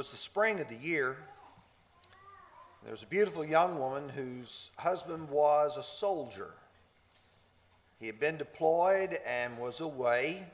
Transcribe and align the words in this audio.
was 0.00 0.10
the 0.10 0.16
spring 0.16 0.58
of 0.60 0.68
the 0.68 0.76
year. 0.76 1.14
There 2.82 2.90
was 2.90 3.02
a 3.02 3.06
beautiful 3.06 3.44
young 3.44 3.78
woman 3.78 4.08
whose 4.08 4.70
husband 4.78 5.28
was 5.28 5.76
a 5.76 5.82
soldier. 5.82 6.54
He 7.98 8.06
had 8.06 8.18
been 8.18 8.38
deployed 8.38 9.18
and 9.26 9.58
was 9.58 9.80
away. 9.80 10.46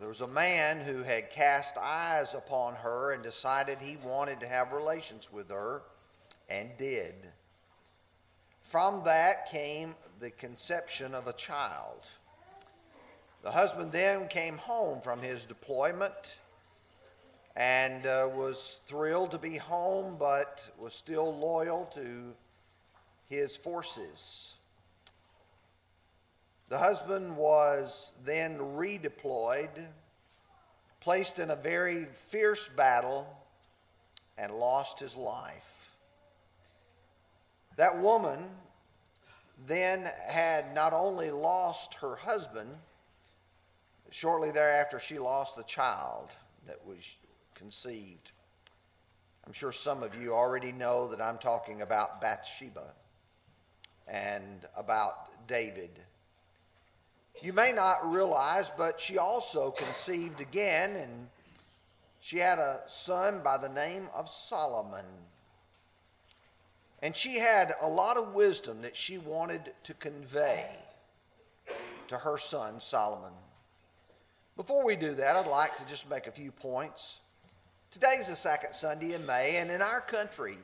There 0.00 0.08
was 0.08 0.22
a 0.22 0.26
man 0.26 0.80
who 0.80 1.04
had 1.04 1.30
cast 1.30 1.76
eyes 1.78 2.34
upon 2.34 2.74
her 2.74 3.12
and 3.12 3.22
decided 3.22 3.78
he 3.78 3.96
wanted 3.98 4.40
to 4.40 4.48
have 4.48 4.72
relations 4.72 5.32
with 5.32 5.48
her 5.50 5.82
and 6.48 6.70
did. 6.76 7.14
From 8.64 9.04
that 9.04 9.48
came 9.48 9.94
the 10.18 10.32
conception 10.32 11.14
of 11.14 11.28
a 11.28 11.32
child. 11.32 12.08
The 13.44 13.52
husband 13.52 13.92
then 13.92 14.26
came 14.26 14.56
home 14.56 15.00
from 15.00 15.20
his 15.20 15.44
deployment 15.44 16.38
and 17.56 18.06
uh, 18.06 18.28
was 18.34 18.80
thrilled 18.86 19.30
to 19.30 19.38
be 19.38 19.56
home, 19.56 20.16
but 20.18 20.68
was 20.78 20.92
still 20.92 21.34
loyal 21.34 21.86
to 21.86 22.34
his 23.28 23.56
forces. 23.56 24.54
The 26.68 26.76
husband 26.76 27.36
was 27.36 28.12
then 28.24 28.58
redeployed, 28.58 29.86
placed 31.00 31.38
in 31.38 31.50
a 31.50 31.56
very 31.56 32.04
fierce 32.12 32.68
battle, 32.68 33.26
and 34.36 34.52
lost 34.52 35.00
his 35.00 35.16
life. 35.16 35.94
That 37.76 37.98
woman 37.98 38.44
then 39.66 40.10
had 40.28 40.74
not 40.74 40.92
only 40.92 41.30
lost 41.30 41.94
her 41.94 42.16
husband, 42.16 42.68
shortly 44.10 44.50
thereafter, 44.50 44.98
she 44.98 45.18
lost 45.18 45.56
the 45.56 45.62
child 45.62 46.30
that 46.66 46.84
was 46.86 47.16
conceived. 47.56 48.30
I'm 49.46 49.52
sure 49.52 49.72
some 49.72 50.02
of 50.02 50.20
you 50.20 50.34
already 50.34 50.72
know 50.72 51.08
that 51.08 51.20
I'm 51.20 51.38
talking 51.38 51.82
about 51.82 52.20
Bathsheba 52.20 52.94
and 54.06 54.66
about 54.76 55.46
David. 55.46 55.90
You 57.42 57.52
may 57.52 57.72
not 57.72 58.10
realize, 58.10 58.70
but 58.76 59.00
she 59.00 59.18
also 59.18 59.70
conceived 59.70 60.40
again, 60.40 60.96
and 60.96 61.28
she 62.20 62.38
had 62.38 62.58
a 62.58 62.82
son 62.86 63.40
by 63.44 63.58
the 63.58 63.68
name 63.68 64.08
of 64.14 64.28
Solomon. 64.28 65.04
And 67.02 67.14
she 67.14 67.38
had 67.38 67.72
a 67.82 67.88
lot 67.88 68.16
of 68.16 68.34
wisdom 68.34 68.82
that 68.82 68.96
she 68.96 69.18
wanted 69.18 69.72
to 69.84 69.94
convey 69.94 70.66
to 72.08 72.16
her 72.16 72.38
son 72.38 72.80
Solomon. 72.80 73.32
Before 74.56 74.84
we 74.84 74.96
do 74.96 75.14
that, 75.14 75.36
I'd 75.36 75.46
like 75.46 75.76
to 75.76 75.86
just 75.86 76.08
make 76.08 76.26
a 76.26 76.32
few 76.32 76.50
points. 76.50 77.20
Today's 77.90 78.28
the 78.28 78.36
second 78.36 78.74
Sunday 78.74 79.14
in 79.14 79.24
May, 79.24 79.56
and 79.56 79.70
in 79.70 79.80
our 79.80 80.00
country, 80.00 80.58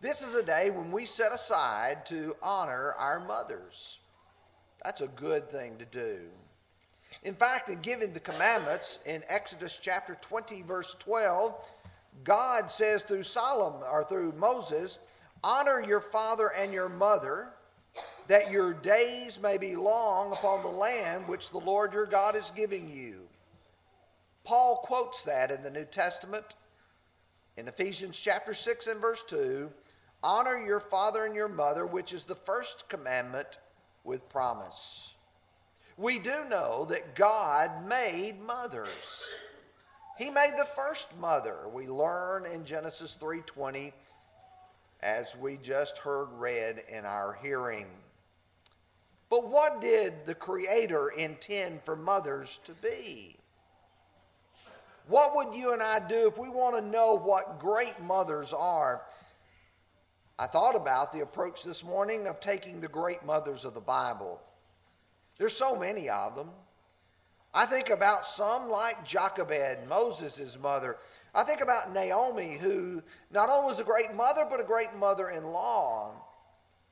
this 0.00 0.22
is 0.22 0.34
a 0.34 0.42
day 0.42 0.70
when 0.70 0.90
we 0.90 1.06
set 1.06 1.32
aside 1.32 2.04
to 2.06 2.36
honor 2.42 2.94
our 2.98 3.20
mothers. 3.20 4.00
That's 4.84 5.00
a 5.00 5.08
good 5.08 5.48
thing 5.48 5.76
to 5.78 5.84
do. 5.86 6.20
In 7.22 7.32
fact, 7.32 7.68
in 7.68 7.80
giving 7.80 8.12
the 8.12 8.20
commandments 8.20 9.00
in 9.06 9.22
Exodus 9.28 9.78
chapter 9.80 10.18
20, 10.20 10.62
verse 10.62 10.94
12, 10.98 11.54
God 12.24 12.70
says 12.70 13.02
through 13.02 13.22
Solomon 13.22 13.82
or 13.90 14.04
through 14.04 14.32
Moses, 14.32 14.98
honor 15.42 15.80
your 15.80 16.00
father 16.00 16.48
and 16.48 16.72
your 16.72 16.88
mother, 16.88 17.48
that 18.26 18.50
your 18.50 18.74
days 18.74 19.40
may 19.40 19.58
be 19.58 19.74
long 19.74 20.32
upon 20.32 20.62
the 20.62 20.68
land 20.68 21.26
which 21.28 21.50
the 21.50 21.58
Lord 21.58 21.94
your 21.94 22.06
God 22.06 22.36
is 22.36 22.50
giving 22.50 22.90
you. 22.90 23.27
Paul 24.48 24.76
quotes 24.76 25.24
that 25.24 25.50
in 25.50 25.62
the 25.62 25.70
New 25.70 25.84
Testament 25.84 26.56
in 27.58 27.68
Ephesians 27.68 28.18
chapter 28.18 28.54
6 28.54 28.86
and 28.86 28.98
verse 28.98 29.22
2 29.24 29.70
honor 30.22 30.58
your 30.66 30.80
father 30.80 31.26
and 31.26 31.34
your 31.34 31.48
mother, 31.48 31.84
which 31.84 32.14
is 32.14 32.24
the 32.24 32.34
first 32.34 32.88
commandment 32.88 33.58
with 34.04 34.26
promise. 34.30 35.12
We 35.98 36.18
do 36.18 36.46
know 36.48 36.86
that 36.86 37.14
God 37.14 37.86
made 37.86 38.40
mothers. 38.40 39.34
He 40.16 40.30
made 40.30 40.54
the 40.56 40.64
first 40.64 41.14
mother. 41.18 41.68
We 41.68 41.86
learn 41.86 42.46
in 42.46 42.64
Genesis 42.64 43.18
3:20 43.20 43.92
as 45.02 45.36
we 45.36 45.58
just 45.58 45.98
heard 45.98 46.32
read 46.32 46.78
in 46.88 47.04
our 47.04 47.34
hearing. 47.34 48.02
But 49.28 49.46
what 49.46 49.82
did 49.82 50.24
the 50.24 50.34
creator 50.34 51.10
intend 51.10 51.82
for 51.82 51.96
mothers 51.96 52.60
to 52.64 52.72
be? 52.72 53.38
What 55.08 55.34
would 55.34 55.54
you 55.54 55.72
and 55.72 55.82
I 55.82 56.06
do 56.06 56.28
if 56.28 56.36
we 56.36 56.50
want 56.50 56.76
to 56.76 56.82
know 56.82 57.14
what 57.14 57.58
great 57.58 57.98
mothers 58.00 58.52
are? 58.52 59.02
I 60.38 60.46
thought 60.46 60.76
about 60.76 61.12
the 61.12 61.22
approach 61.22 61.64
this 61.64 61.82
morning 61.82 62.26
of 62.26 62.40
taking 62.40 62.80
the 62.80 62.88
great 62.88 63.24
mothers 63.24 63.64
of 63.64 63.72
the 63.72 63.80
Bible. 63.80 64.40
There's 65.38 65.56
so 65.56 65.74
many 65.74 66.10
of 66.10 66.36
them. 66.36 66.50
I 67.54 67.64
think 67.64 67.88
about 67.88 68.26
some 68.26 68.68
like 68.68 69.04
Jochebed, 69.04 69.88
Moses' 69.88 70.58
mother. 70.60 70.98
I 71.34 71.42
think 71.42 71.62
about 71.62 71.92
Naomi, 71.92 72.58
who 72.58 73.02
not 73.30 73.48
only 73.48 73.66
was 73.66 73.80
a 73.80 73.84
great 73.84 74.12
mother, 74.12 74.46
but 74.48 74.60
a 74.60 74.64
great 74.64 74.94
mother 74.94 75.30
in 75.30 75.44
law. 75.44 76.12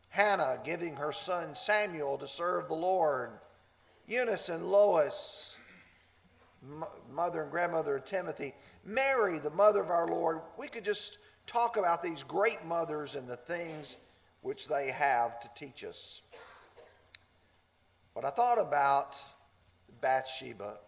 Hannah 0.08 0.58
giving 0.64 0.96
her 0.96 1.12
son 1.12 1.54
Samuel 1.54 2.16
to 2.16 2.26
serve 2.26 2.68
the 2.68 2.74
Lord. 2.74 3.30
Eunice 4.06 4.48
and 4.48 4.66
Lois, 4.66 5.55
mother 7.10 7.42
and 7.42 7.50
grandmother 7.50 7.96
of 7.96 8.04
Timothy, 8.04 8.54
Mary, 8.84 9.38
the 9.38 9.50
mother 9.50 9.80
of 9.80 9.90
our 9.90 10.08
Lord. 10.08 10.40
We 10.58 10.68
could 10.68 10.84
just 10.84 11.18
talk 11.46 11.76
about 11.76 12.02
these 12.02 12.22
great 12.22 12.64
mothers 12.64 13.14
and 13.14 13.28
the 13.28 13.36
things 13.36 13.96
which 14.42 14.68
they 14.68 14.90
have 14.90 15.40
to 15.40 15.50
teach 15.54 15.84
us. 15.84 16.22
But 18.14 18.24
I 18.24 18.30
thought 18.30 18.58
about 18.60 19.16
Bathsheba. 20.00 20.78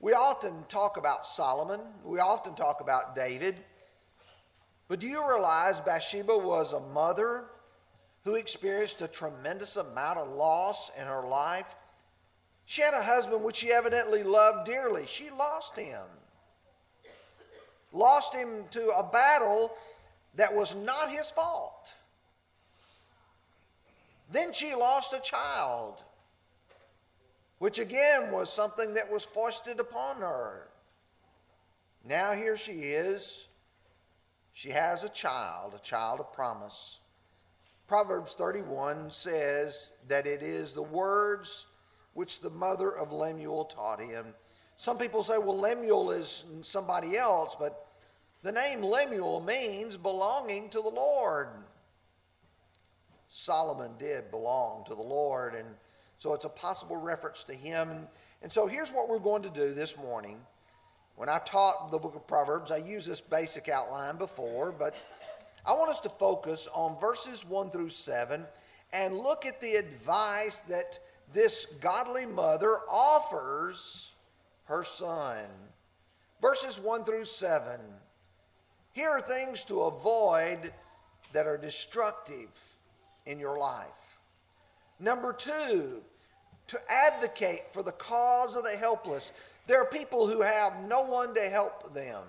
We 0.00 0.14
often 0.14 0.64
talk 0.68 0.96
about 0.96 1.26
Solomon, 1.26 1.80
we 2.04 2.18
often 2.18 2.54
talk 2.54 2.80
about 2.80 3.14
David. 3.14 3.54
But 4.88 4.98
do 4.98 5.06
you 5.06 5.26
realize 5.26 5.80
Bathsheba 5.80 6.36
was 6.36 6.72
a 6.72 6.80
mother 6.80 7.44
who 8.24 8.34
experienced 8.34 9.00
a 9.00 9.08
tremendous 9.08 9.76
amount 9.76 10.18
of 10.18 10.28
loss 10.28 10.90
in 10.98 11.06
her 11.06 11.26
life? 11.26 11.76
She 12.64 12.82
had 12.82 12.94
a 12.94 13.02
husband 13.02 13.42
which 13.42 13.56
she 13.56 13.72
evidently 13.72 14.22
loved 14.22 14.66
dearly. 14.66 15.06
She 15.06 15.30
lost 15.30 15.76
him. 15.76 16.04
Lost 17.92 18.34
him 18.34 18.64
to 18.70 18.88
a 18.96 19.02
battle 19.02 19.72
that 20.36 20.54
was 20.54 20.74
not 20.74 21.10
his 21.10 21.30
fault. 21.30 21.92
Then 24.30 24.52
she 24.52 24.74
lost 24.74 25.12
a 25.12 25.20
child, 25.20 26.02
which 27.58 27.78
again 27.78 28.32
was 28.32 28.50
something 28.50 28.94
that 28.94 29.12
was 29.12 29.24
foisted 29.24 29.78
upon 29.78 30.16
her. 30.16 30.68
Now 32.04 32.32
here 32.32 32.56
she 32.56 32.72
is. 32.72 33.48
She 34.54 34.70
has 34.70 35.04
a 35.04 35.08
child, 35.10 35.74
a 35.74 35.78
child 35.78 36.20
of 36.20 36.32
promise. 36.32 37.00
Proverbs 37.86 38.32
31 38.32 39.10
says 39.10 39.92
that 40.08 40.26
it 40.26 40.42
is 40.42 40.72
the 40.72 40.82
words 40.82 41.66
which 42.14 42.40
the 42.40 42.50
mother 42.50 42.90
of 42.90 43.12
Lemuel 43.12 43.64
taught 43.64 44.00
him. 44.00 44.26
Some 44.76 44.98
people 44.98 45.22
say, 45.22 45.38
well, 45.38 45.58
Lemuel 45.58 46.10
is 46.10 46.44
somebody 46.62 47.16
else, 47.16 47.56
but 47.58 47.86
the 48.42 48.52
name 48.52 48.82
Lemuel 48.82 49.40
means 49.40 49.96
belonging 49.96 50.68
to 50.70 50.80
the 50.80 50.88
Lord. 50.88 51.48
Solomon 53.28 53.92
did 53.98 54.30
belong 54.30 54.84
to 54.86 54.94
the 54.94 55.02
Lord, 55.02 55.54
and 55.54 55.68
so 56.18 56.34
it's 56.34 56.44
a 56.44 56.50
possible 56.50 56.96
reference 56.96 57.44
to 57.44 57.54
him. 57.54 58.06
And, 58.42 58.52
so 58.52 58.66
here's 58.66 58.92
what 58.92 59.08
we're 59.08 59.18
going 59.18 59.42
to 59.42 59.50
do 59.50 59.72
this 59.72 59.96
morning. 59.96 60.38
When 61.16 61.28
I 61.28 61.38
taught 61.38 61.90
the 61.90 61.98
book 61.98 62.14
of 62.14 62.26
Proverbs, 62.26 62.70
I 62.70 62.78
used 62.78 63.08
this 63.08 63.20
basic 63.20 63.68
outline 63.68 64.16
before, 64.16 64.72
but 64.72 64.96
I 65.64 65.72
want 65.72 65.90
us 65.90 66.00
to 66.00 66.08
focus 66.08 66.66
on 66.74 66.98
verses 66.98 67.46
1 67.46 67.70
through 67.70 67.90
7 67.90 68.44
and 68.92 69.16
look 69.16 69.46
at 69.46 69.60
the 69.60 69.74
advice 69.74 70.58
that 70.68 70.98
this 71.32 71.66
godly 71.80 72.26
mother 72.26 72.78
offers 72.88 74.12
her 74.64 74.84
son. 74.84 75.44
Verses 76.40 76.78
1 76.78 77.04
through 77.04 77.24
7. 77.24 77.80
Here 78.92 79.08
are 79.08 79.20
things 79.20 79.64
to 79.66 79.82
avoid 79.82 80.72
that 81.32 81.46
are 81.46 81.56
destructive 81.56 82.76
in 83.26 83.38
your 83.38 83.58
life. 83.58 84.18
Number 85.00 85.32
two, 85.32 86.02
to 86.68 86.80
advocate 86.90 87.72
for 87.72 87.82
the 87.82 87.92
cause 87.92 88.54
of 88.54 88.64
the 88.64 88.76
helpless. 88.76 89.32
There 89.66 89.80
are 89.80 89.86
people 89.86 90.26
who 90.26 90.42
have 90.42 90.84
no 90.88 91.02
one 91.02 91.34
to 91.34 91.42
help 91.42 91.94
them. 91.94 92.22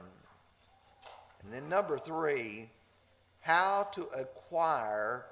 And 1.43 1.51
then 1.51 1.67
number 1.67 1.97
three, 1.97 2.69
how 3.41 3.89
to 3.93 4.03
acquire 4.15 5.25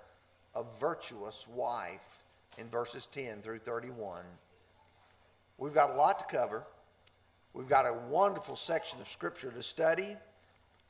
a 0.53 0.63
virtuous 0.79 1.47
wife 1.47 2.20
in 2.57 2.67
verses 2.69 3.07
10 3.07 3.41
through 3.41 3.59
31. 3.59 4.21
We've 5.57 5.73
got 5.73 5.91
a 5.91 5.93
lot 5.93 6.19
to 6.19 6.25
cover. 6.25 6.63
We've 7.53 7.67
got 7.67 7.85
a 7.85 7.93
wonderful 8.09 8.55
section 8.55 8.99
of 9.01 9.07
Scripture 9.07 9.51
to 9.51 9.61
study. 9.61 10.15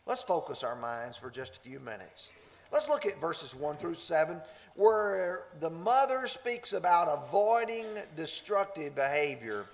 Let's 0.05 0.23
focus 0.23 0.63
our 0.63 0.75
minds 0.75 1.17
for 1.17 1.29
just 1.29 1.57
a 1.57 1.59
few 1.61 1.79
minutes. 1.79 2.29
Let's 2.71 2.87
look 2.87 3.05
at 3.05 3.19
verses 3.19 3.53
1 3.53 3.77
through 3.77 3.95
7, 3.95 4.39
where 4.75 5.43
the 5.59 5.69
mother 5.69 6.25
speaks 6.27 6.73
about 6.73 7.09
avoiding 7.11 7.85
destructive 8.15 8.95
behavior. 8.95 9.65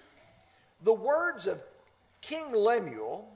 The 0.83 0.94
words 0.94 1.45
of 1.45 1.62
King 2.22 2.51
Lemuel, 2.54 3.28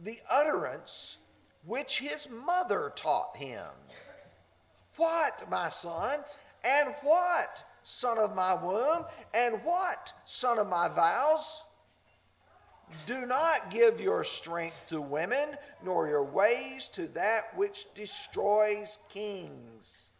the 0.00 0.18
utterance 0.30 1.18
which 1.64 1.98
his 1.98 2.28
mother 2.28 2.92
taught 2.96 3.36
him. 3.36 3.66
What, 4.96 5.48
my 5.48 5.68
son? 5.68 6.20
And 6.64 6.94
what, 7.02 7.64
son 7.88 8.18
of 8.18 8.34
my 8.34 8.54
womb? 8.54 9.04
And 9.34 9.60
what, 9.64 10.12
son 10.26 10.58
of 10.58 10.68
my 10.68 10.88
vows? 10.88 11.64
Do 13.06 13.26
not 13.26 13.70
give 13.70 14.00
your 14.00 14.24
strength 14.24 14.86
to 14.90 15.00
women, 15.00 15.56
nor 15.84 16.08
your 16.08 16.24
ways 16.24 16.88
to 16.88 17.06
that 17.08 17.56
which 17.56 17.92
destroys 17.94 18.98
kings. 19.08 20.10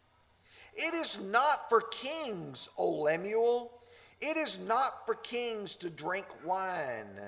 It 0.73 0.93
is 0.93 1.19
not 1.19 1.69
for 1.69 1.81
kings, 1.81 2.69
O 2.77 2.89
Lemuel. 2.89 3.71
It 4.21 4.37
is 4.37 4.59
not 4.59 5.05
for 5.05 5.15
kings 5.15 5.75
to 5.77 5.89
drink 5.89 6.25
wine, 6.43 7.19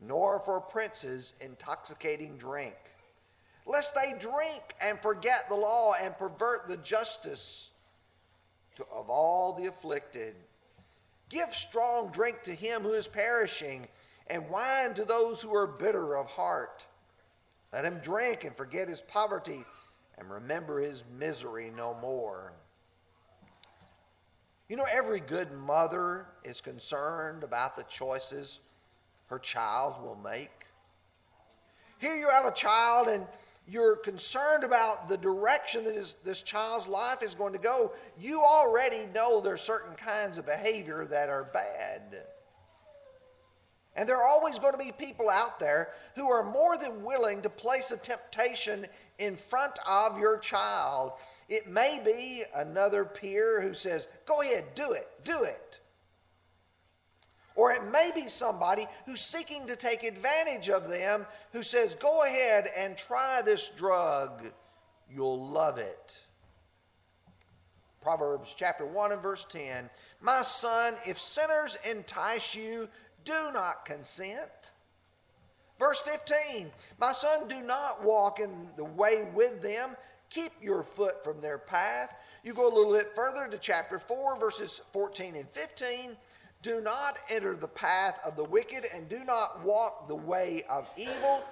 nor 0.00 0.40
for 0.40 0.60
princes 0.60 1.34
intoxicating 1.40 2.36
drink 2.36 2.76
lest 3.66 3.94
they 3.94 4.14
drink 4.18 4.74
and 4.80 5.00
forget 5.00 5.48
the 5.48 5.54
law 5.54 5.94
and 6.00 6.16
pervert 6.18 6.68
the 6.68 6.76
justice 6.78 7.70
to, 8.76 8.84
of 8.92 9.08
all 9.08 9.52
the 9.52 9.66
afflicted. 9.66 10.34
Give 11.28 11.50
strong 11.50 12.10
drink 12.10 12.42
to 12.44 12.54
him 12.54 12.82
who 12.82 12.92
is 12.92 13.06
perishing, 13.06 13.88
and 14.28 14.48
wine 14.48 14.94
to 14.94 15.04
those 15.04 15.40
who 15.40 15.54
are 15.54 15.66
bitter 15.66 16.16
of 16.16 16.26
heart. 16.26 16.86
Let 17.72 17.84
him 17.84 17.98
drink 18.02 18.44
and 18.44 18.54
forget 18.54 18.88
his 18.88 19.00
poverty, 19.00 19.64
and 20.18 20.30
remember 20.30 20.80
his 20.80 21.02
misery 21.18 21.72
no 21.76 21.96
more. 22.00 22.52
You 24.68 24.76
know, 24.76 24.86
every 24.90 25.20
good 25.20 25.52
mother 25.52 26.26
is 26.44 26.60
concerned 26.60 27.42
about 27.42 27.76
the 27.76 27.84
choices 27.84 28.60
her 29.26 29.38
child 29.38 30.02
will 30.02 30.16
make. 30.16 30.66
Here 31.98 32.16
you 32.16 32.28
have 32.28 32.46
a 32.46 32.52
child, 32.52 33.08
and 33.08 33.26
you're 33.66 33.96
concerned 33.96 34.62
about 34.62 35.08
the 35.08 35.16
direction 35.16 35.84
that 35.84 35.94
is, 35.94 36.16
this 36.24 36.42
child's 36.42 36.86
life 36.86 37.22
is 37.22 37.34
going 37.34 37.54
to 37.54 37.58
go, 37.58 37.92
you 38.18 38.42
already 38.42 39.06
know 39.14 39.40
there 39.40 39.54
are 39.54 39.58
certain 39.58 39.94
kinds 39.94 40.36
of 40.36 40.44
behavior 40.44 41.06
that 41.06 41.28
are 41.28 41.44
bad. 41.44 42.26
And 43.96 44.08
there 44.08 44.16
are 44.16 44.28
always 44.28 44.58
going 44.58 44.72
to 44.72 44.78
be 44.78 44.92
people 44.92 45.30
out 45.30 45.60
there 45.60 45.90
who 46.16 46.28
are 46.28 46.42
more 46.42 46.76
than 46.76 47.04
willing 47.04 47.40
to 47.42 47.48
place 47.48 47.92
a 47.92 47.96
temptation 47.96 48.86
in 49.18 49.36
front 49.36 49.78
of 49.88 50.18
your 50.18 50.38
child. 50.38 51.12
It 51.48 51.68
may 51.68 52.00
be 52.04 52.42
another 52.56 53.04
peer 53.04 53.60
who 53.60 53.72
says, 53.72 54.08
Go 54.26 54.42
ahead, 54.42 54.64
do 54.74 54.92
it, 54.92 55.08
do 55.24 55.44
it. 55.44 55.80
Or 57.56 57.72
it 57.72 57.84
may 57.92 58.10
be 58.14 58.26
somebody 58.26 58.86
who's 59.06 59.20
seeking 59.20 59.66
to 59.66 59.76
take 59.76 60.02
advantage 60.02 60.70
of 60.70 60.88
them 60.88 61.26
who 61.52 61.62
says, 61.62 61.94
Go 61.94 62.24
ahead 62.24 62.68
and 62.76 62.96
try 62.96 63.42
this 63.42 63.70
drug. 63.76 64.50
You'll 65.08 65.46
love 65.46 65.78
it. 65.78 66.18
Proverbs 68.00 68.54
chapter 68.56 68.84
1 68.84 69.12
and 69.12 69.22
verse 69.22 69.46
10 69.48 69.88
My 70.20 70.42
son, 70.42 70.94
if 71.06 71.18
sinners 71.18 71.78
entice 71.88 72.54
you, 72.54 72.88
do 73.24 73.50
not 73.52 73.84
consent. 73.84 74.72
Verse 75.78 76.00
15 76.00 76.70
My 76.98 77.12
son, 77.12 77.48
do 77.48 77.60
not 77.62 78.02
walk 78.04 78.40
in 78.40 78.68
the 78.76 78.84
way 78.84 79.26
with 79.32 79.62
them. 79.62 79.96
Keep 80.28 80.52
your 80.60 80.82
foot 80.82 81.22
from 81.22 81.40
their 81.40 81.58
path. 81.58 82.16
You 82.42 82.52
go 82.52 82.66
a 82.66 82.74
little 82.74 82.92
bit 82.92 83.14
further 83.14 83.46
to 83.46 83.56
chapter 83.58 83.98
4, 83.98 84.36
verses 84.38 84.80
14 84.92 85.36
and 85.36 85.48
15. 85.48 86.16
Do 86.64 86.80
not 86.80 87.18
enter 87.28 87.54
the 87.54 87.68
path 87.68 88.18
of 88.24 88.36
the 88.36 88.44
wicked 88.44 88.86
and 88.94 89.06
do 89.06 89.22
not 89.22 89.62
walk 89.62 90.08
the 90.08 90.14
way 90.14 90.62
of 90.70 90.88
evil. 90.96 91.44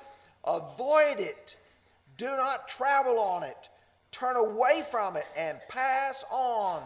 Avoid 0.46 1.20
it. 1.20 1.54
Do 2.16 2.34
not 2.38 2.66
travel 2.66 3.20
on 3.20 3.42
it. 3.42 3.68
Turn 4.10 4.36
away 4.36 4.82
from 4.90 5.18
it 5.18 5.26
and 5.36 5.58
pass 5.68 6.24
on. 6.32 6.82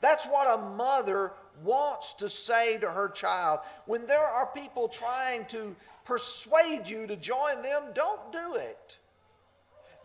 That's 0.00 0.24
what 0.24 0.58
a 0.58 0.62
mother 0.70 1.32
wants 1.62 2.14
to 2.14 2.30
say 2.30 2.78
to 2.78 2.90
her 2.90 3.10
child. 3.10 3.60
When 3.84 4.06
there 4.06 4.24
are 4.24 4.46
people 4.46 4.88
trying 4.88 5.44
to 5.46 5.76
persuade 6.06 6.88
you 6.88 7.06
to 7.08 7.16
join 7.16 7.60
them, 7.60 7.82
don't 7.94 8.32
do 8.32 8.54
it. 8.54 8.96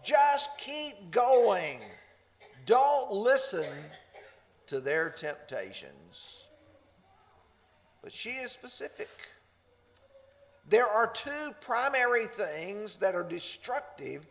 Just 0.04 0.58
keep 0.58 1.10
going. 1.10 1.80
Don't 2.66 3.14
listen 3.14 3.66
to 4.68 4.80
their 4.80 5.10
temptations. 5.10 6.48
But 8.02 8.12
she 8.12 8.32
is 8.32 8.52
specific. 8.52 9.10
There 10.70 10.88
are 10.88 11.08
two 11.08 11.54
primary 11.62 12.28
things 12.28 12.98
that 12.98 13.16
are 13.16 13.24
destructive 13.24 14.26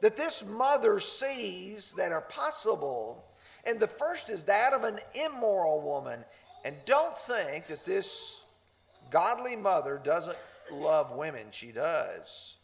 that 0.00 0.16
this 0.16 0.44
mother 0.44 0.98
sees 0.98 1.92
that 1.92 2.12
are 2.12 2.22
possible. 2.22 3.24
And 3.64 3.78
the 3.78 3.86
first 3.86 4.30
is 4.30 4.42
that 4.44 4.72
of 4.72 4.84
an 4.84 4.98
immoral 5.14 5.80
woman. 5.80 6.24
And 6.64 6.74
don't 6.86 7.16
think 7.16 7.66
that 7.68 7.84
this 7.84 8.42
godly 9.10 9.56
mother 9.56 10.00
doesn't 10.02 10.38
love 10.72 11.12
women. 11.12 11.46
She 11.50 11.72
does. 11.72 12.56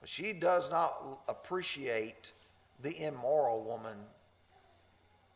But 0.00 0.08
she 0.08 0.32
does 0.32 0.70
not 0.70 1.20
appreciate 1.28 2.32
the 2.80 3.04
immoral 3.04 3.62
woman. 3.62 3.96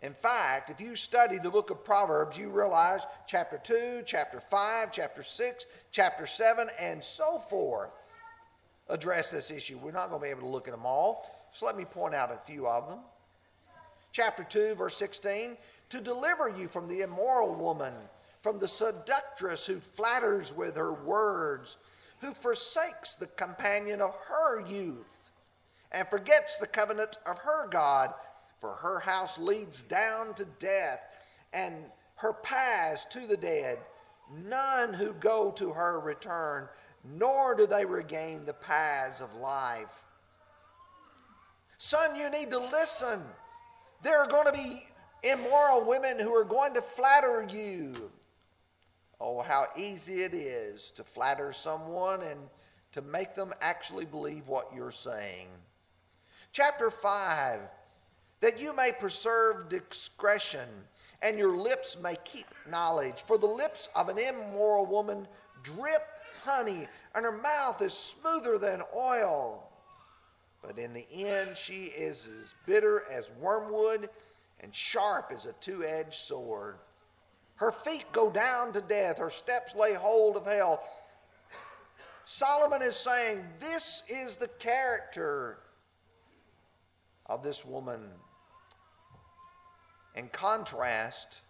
In 0.02 0.12
fact, 0.12 0.68
if 0.68 0.80
you 0.80 0.96
study 0.96 1.38
the 1.38 1.50
book 1.50 1.70
of 1.70 1.84
Proverbs, 1.84 2.36
you 2.36 2.50
realize 2.50 3.02
chapter 3.26 3.60
2, 3.62 4.02
chapter 4.04 4.40
5, 4.40 4.90
chapter 4.90 5.22
6, 5.22 5.66
chapter 5.92 6.26
7, 6.26 6.68
and 6.80 7.02
so 7.02 7.38
forth 7.38 8.12
address 8.88 9.30
this 9.30 9.52
issue. 9.52 9.78
We're 9.78 9.92
not 9.92 10.08
going 10.10 10.20
to 10.20 10.24
be 10.24 10.30
able 10.30 10.42
to 10.42 10.48
look 10.48 10.66
at 10.66 10.72
them 10.72 10.84
all, 10.84 11.30
so 11.52 11.66
let 11.66 11.76
me 11.76 11.84
point 11.84 12.14
out 12.14 12.32
a 12.32 12.38
few 12.50 12.66
of 12.66 12.88
them. 12.88 12.98
Chapter 14.10 14.44
2, 14.44 14.74
verse 14.74 14.96
16 14.96 15.56
to 15.90 16.00
deliver 16.00 16.48
you 16.48 16.68
from 16.68 16.88
the 16.88 17.02
immoral 17.02 17.54
woman, 17.54 17.92
from 18.40 18.58
the 18.58 18.66
seductress 18.66 19.66
who 19.66 19.78
flatters 19.78 20.56
with 20.56 20.74
her 20.74 20.94
words, 20.94 21.76
who 22.22 22.32
forsakes 22.32 23.14
the 23.14 23.26
companion 23.26 24.00
of 24.00 24.14
her 24.26 24.66
youth, 24.66 25.30
and 25.92 26.08
forgets 26.08 26.56
the 26.56 26.66
covenant 26.66 27.18
of 27.26 27.36
her 27.40 27.68
God 27.68 28.14
for 28.62 28.74
her 28.74 29.00
house 29.00 29.40
leads 29.40 29.82
down 29.82 30.34
to 30.34 30.44
death, 30.60 31.00
and 31.52 31.74
her 32.14 32.32
paths 32.32 33.04
to 33.06 33.26
the 33.26 33.36
dead. 33.36 33.76
None 34.44 34.94
who 34.94 35.14
go 35.14 35.50
to 35.50 35.72
her 35.72 35.98
return, 35.98 36.68
nor 37.16 37.56
do 37.56 37.66
they 37.66 37.84
regain 37.84 38.44
the 38.44 38.52
paths 38.52 39.20
of 39.20 39.34
life. 39.34 40.04
Son, 41.76 42.14
you 42.14 42.30
need 42.30 42.50
to 42.50 42.60
listen. 42.60 43.20
There 44.04 44.20
are 44.20 44.28
going 44.28 44.46
to 44.46 44.52
be 44.52 44.86
immoral 45.24 45.84
women 45.84 46.20
who 46.20 46.32
are 46.32 46.44
going 46.44 46.72
to 46.74 46.80
flatter 46.80 47.44
you. 47.52 48.12
Oh, 49.20 49.40
how 49.40 49.66
easy 49.76 50.22
it 50.22 50.34
is 50.34 50.92
to 50.92 51.02
flatter 51.02 51.52
someone 51.52 52.22
and 52.22 52.38
to 52.92 53.02
make 53.02 53.34
them 53.34 53.52
actually 53.60 54.04
believe 54.04 54.46
what 54.46 54.70
you're 54.72 54.92
saying. 54.92 55.48
Chapter 56.52 56.90
5 56.90 57.58
that 58.42 58.60
you 58.60 58.74
may 58.74 58.90
preserve 58.90 59.68
discretion, 59.68 60.68
and 61.22 61.38
your 61.38 61.56
lips 61.56 61.96
may 62.02 62.16
keep 62.24 62.46
knowledge. 62.68 63.22
For 63.26 63.38
the 63.38 63.46
lips 63.46 63.88
of 63.94 64.08
an 64.08 64.18
immoral 64.18 64.84
woman 64.84 65.28
drip 65.62 66.02
honey, 66.44 66.88
and 67.14 67.24
her 67.24 67.38
mouth 67.38 67.80
is 67.80 67.94
smoother 67.94 68.58
than 68.58 68.82
oil. 68.94 69.70
But 70.60 70.76
in 70.76 70.92
the 70.92 71.06
end, 71.12 71.56
she 71.56 71.84
is 71.84 72.28
as 72.40 72.54
bitter 72.66 73.04
as 73.10 73.30
wormwood 73.40 74.10
and 74.60 74.74
sharp 74.74 75.30
as 75.32 75.46
a 75.46 75.52
two 75.54 75.84
edged 75.84 76.14
sword. 76.14 76.78
Her 77.54 77.70
feet 77.70 78.06
go 78.10 78.28
down 78.28 78.72
to 78.72 78.80
death, 78.80 79.18
her 79.18 79.30
steps 79.30 79.76
lay 79.76 79.94
hold 79.94 80.36
of 80.36 80.46
hell. 80.46 80.82
Solomon 82.24 82.82
is 82.82 82.96
saying, 82.96 83.44
This 83.60 84.02
is 84.08 84.34
the 84.34 84.48
character 84.48 85.58
of 87.26 87.44
this 87.44 87.64
woman 87.64 88.00
in 90.14 90.28
contrast, 90.28 91.40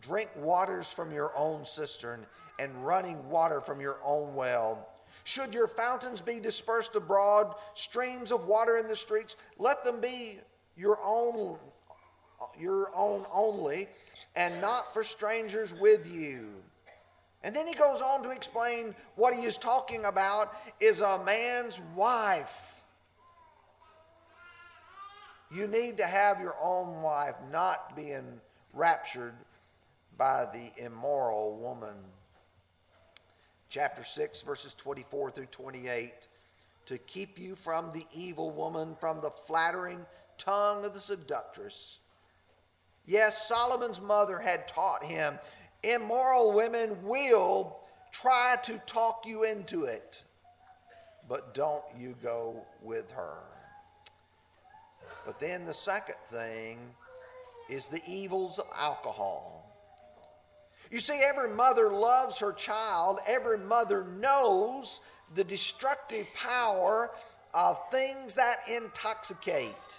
drink 0.00 0.30
waters 0.36 0.92
from 0.92 1.12
your 1.12 1.36
own 1.36 1.64
cistern 1.64 2.26
and 2.58 2.86
running 2.86 3.28
water 3.28 3.60
from 3.60 3.80
your 3.80 3.98
own 4.04 4.34
well. 4.34 4.88
Should 5.24 5.54
your 5.54 5.66
fountains 5.66 6.20
be 6.20 6.38
dispersed 6.40 6.94
abroad, 6.94 7.54
streams 7.74 8.30
of 8.30 8.46
water 8.46 8.76
in 8.76 8.86
the 8.86 8.96
streets, 8.96 9.36
let 9.58 9.82
them 9.82 10.00
be 10.00 10.38
your 10.76 10.98
own 11.02 11.58
your 12.58 12.90
own 12.94 13.24
only 13.32 13.88
and 14.36 14.60
not 14.60 14.92
for 14.92 15.02
strangers 15.02 15.72
with 15.74 16.06
you. 16.06 16.50
And 17.42 17.54
then 17.54 17.66
he 17.66 17.74
goes 17.74 18.00
on 18.00 18.22
to 18.24 18.30
explain 18.30 18.94
what 19.16 19.34
he 19.34 19.44
is 19.44 19.58
talking 19.58 20.04
about 20.06 20.54
is 20.80 21.00
a 21.00 21.22
man's 21.24 21.80
wife. 21.94 22.73
You 25.54 25.68
need 25.68 25.98
to 25.98 26.06
have 26.06 26.40
your 26.40 26.56
own 26.60 27.00
wife, 27.00 27.36
not 27.52 27.94
being 27.94 28.40
raptured 28.72 29.34
by 30.18 30.46
the 30.52 30.84
immoral 30.84 31.56
woman. 31.56 31.94
Chapter 33.68 34.02
6, 34.02 34.42
verses 34.42 34.74
24 34.74 35.30
through 35.30 35.46
28 35.46 36.28
to 36.86 36.98
keep 36.98 37.38
you 37.38 37.54
from 37.54 37.92
the 37.92 38.04
evil 38.12 38.50
woman, 38.50 38.94
from 38.94 39.20
the 39.20 39.30
flattering 39.30 40.04
tongue 40.38 40.84
of 40.84 40.92
the 40.92 41.00
seductress. 41.00 42.00
Yes, 43.06 43.46
Solomon's 43.46 44.00
mother 44.00 44.38
had 44.38 44.66
taught 44.66 45.04
him 45.04 45.38
immoral 45.84 46.52
women 46.52 46.96
will 47.02 47.78
try 48.10 48.56
to 48.64 48.78
talk 48.86 49.24
you 49.26 49.44
into 49.44 49.84
it, 49.84 50.24
but 51.28 51.54
don't 51.54 51.84
you 51.96 52.14
go 52.22 52.64
with 52.82 53.10
her. 53.10 53.53
But 55.24 55.40
then 55.40 55.64
the 55.64 55.74
second 55.74 56.16
thing 56.30 56.78
is 57.70 57.88
the 57.88 58.02
evils 58.06 58.58
of 58.58 58.66
alcohol. 58.76 59.64
You 60.90 61.00
see, 61.00 61.20
every 61.24 61.48
mother 61.48 61.90
loves 61.90 62.38
her 62.38 62.52
child, 62.52 63.20
every 63.26 63.58
mother 63.58 64.04
knows 64.04 65.00
the 65.34 65.44
destructive 65.44 66.26
power 66.34 67.10
of 67.54 67.80
things 67.90 68.34
that 68.34 68.68
intoxicate. 68.68 69.98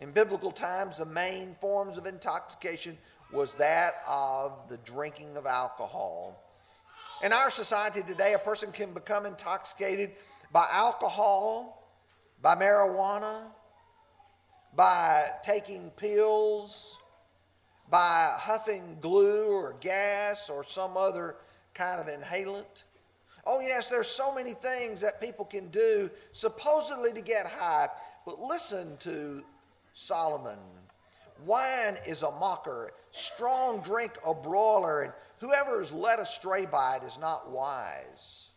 In 0.00 0.12
biblical 0.12 0.52
times, 0.52 0.98
the 0.98 1.06
main 1.06 1.54
forms 1.54 1.96
of 1.96 2.06
intoxication 2.06 2.98
was 3.32 3.54
that 3.54 3.94
of 4.06 4.52
the 4.68 4.76
drinking 4.78 5.36
of 5.36 5.46
alcohol. 5.46 6.42
In 7.24 7.32
our 7.32 7.50
society 7.50 8.02
today, 8.02 8.34
a 8.34 8.38
person 8.38 8.70
can 8.72 8.92
become 8.92 9.24
intoxicated 9.24 10.12
by 10.52 10.68
alcohol, 10.70 11.75
by 12.42 12.54
marijuana, 12.54 13.48
by 14.74 15.26
taking 15.42 15.90
pills, 15.90 16.98
by 17.90 18.32
huffing 18.36 18.98
glue 19.00 19.46
or 19.46 19.74
gas 19.80 20.50
or 20.50 20.64
some 20.64 20.96
other 20.96 21.36
kind 21.74 22.00
of 22.00 22.06
inhalant. 22.06 22.84
Oh, 23.46 23.60
yes, 23.60 23.88
there's 23.88 24.08
so 24.08 24.34
many 24.34 24.52
things 24.52 25.00
that 25.00 25.20
people 25.20 25.44
can 25.44 25.68
do 25.68 26.10
supposedly 26.32 27.12
to 27.12 27.20
get 27.20 27.46
high. 27.46 27.88
But 28.24 28.40
listen 28.40 28.96
to 28.98 29.42
Solomon. 29.92 30.58
Wine 31.44 31.96
is 32.06 32.22
a 32.22 32.30
mocker, 32.32 32.92
strong 33.12 33.80
drink 33.80 34.12
a 34.26 34.34
broiler, 34.34 35.02
and 35.02 35.12
whoever 35.38 35.80
is 35.80 35.92
led 35.92 36.18
astray 36.18 36.66
by 36.66 36.96
it 36.96 37.04
is 37.04 37.18
not 37.18 37.50
wise. 37.50 38.50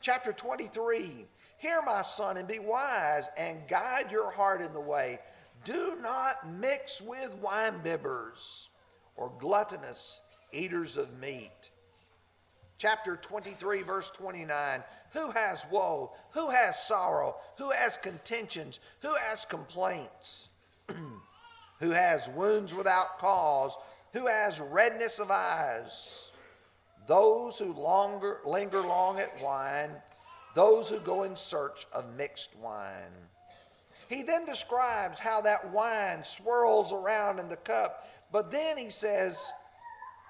Chapter 0.00 0.32
23 0.32 1.26
Hear, 1.58 1.82
my 1.82 2.02
son, 2.02 2.36
and 2.36 2.48
be 2.48 2.60
wise, 2.60 3.28
and 3.36 3.66
guide 3.68 4.12
your 4.12 4.30
heart 4.30 4.60
in 4.60 4.72
the 4.72 4.80
way. 4.80 5.18
Do 5.64 5.98
not 6.00 6.48
mix 6.48 7.02
with 7.02 7.34
wine 7.36 7.80
bibbers 7.84 8.68
or 9.16 9.32
gluttonous 9.38 10.20
eaters 10.52 10.96
of 10.96 11.18
meat. 11.18 11.70
Chapter 12.78 13.16
23, 13.16 13.82
verse 13.82 14.10
29 14.10 14.84
Who 15.12 15.30
has 15.32 15.66
woe? 15.68 16.12
Who 16.30 16.48
has 16.48 16.80
sorrow? 16.80 17.36
Who 17.56 17.70
has 17.70 17.96
contentions? 17.96 18.78
Who 19.02 19.14
has 19.16 19.44
complaints? 19.44 20.48
who 21.80 21.90
has 21.90 22.28
wounds 22.28 22.72
without 22.72 23.18
cause? 23.18 23.76
Who 24.12 24.26
has 24.26 24.60
redness 24.60 25.18
of 25.18 25.32
eyes? 25.32 26.30
Those 27.08 27.58
who 27.58 27.72
longer, 27.72 28.38
linger 28.44 28.80
long 28.80 29.18
at 29.18 29.42
wine, 29.42 29.90
those 30.54 30.88
who 30.88 30.98
go 31.00 31.22
in 31.24 31.36
search 31.36 31.86
of 31.92 32.16
mixed 32.16 32.56
wine. 32.56 33.12
He 34.08 34.22
then 34.22 34.46
describes 34.46 35.18
how 35.18 35.40
that 35.42 35.70
wine 35.70 36.24
swirls 36.24 36.92
around 36.92 37.38
in 37.38 37.48
the 37.48 37.56
cup, 37.56 38.08
but 38.32 38.50
then 38.50 38.78
he 38.78 38.90
says, 38.90 39.52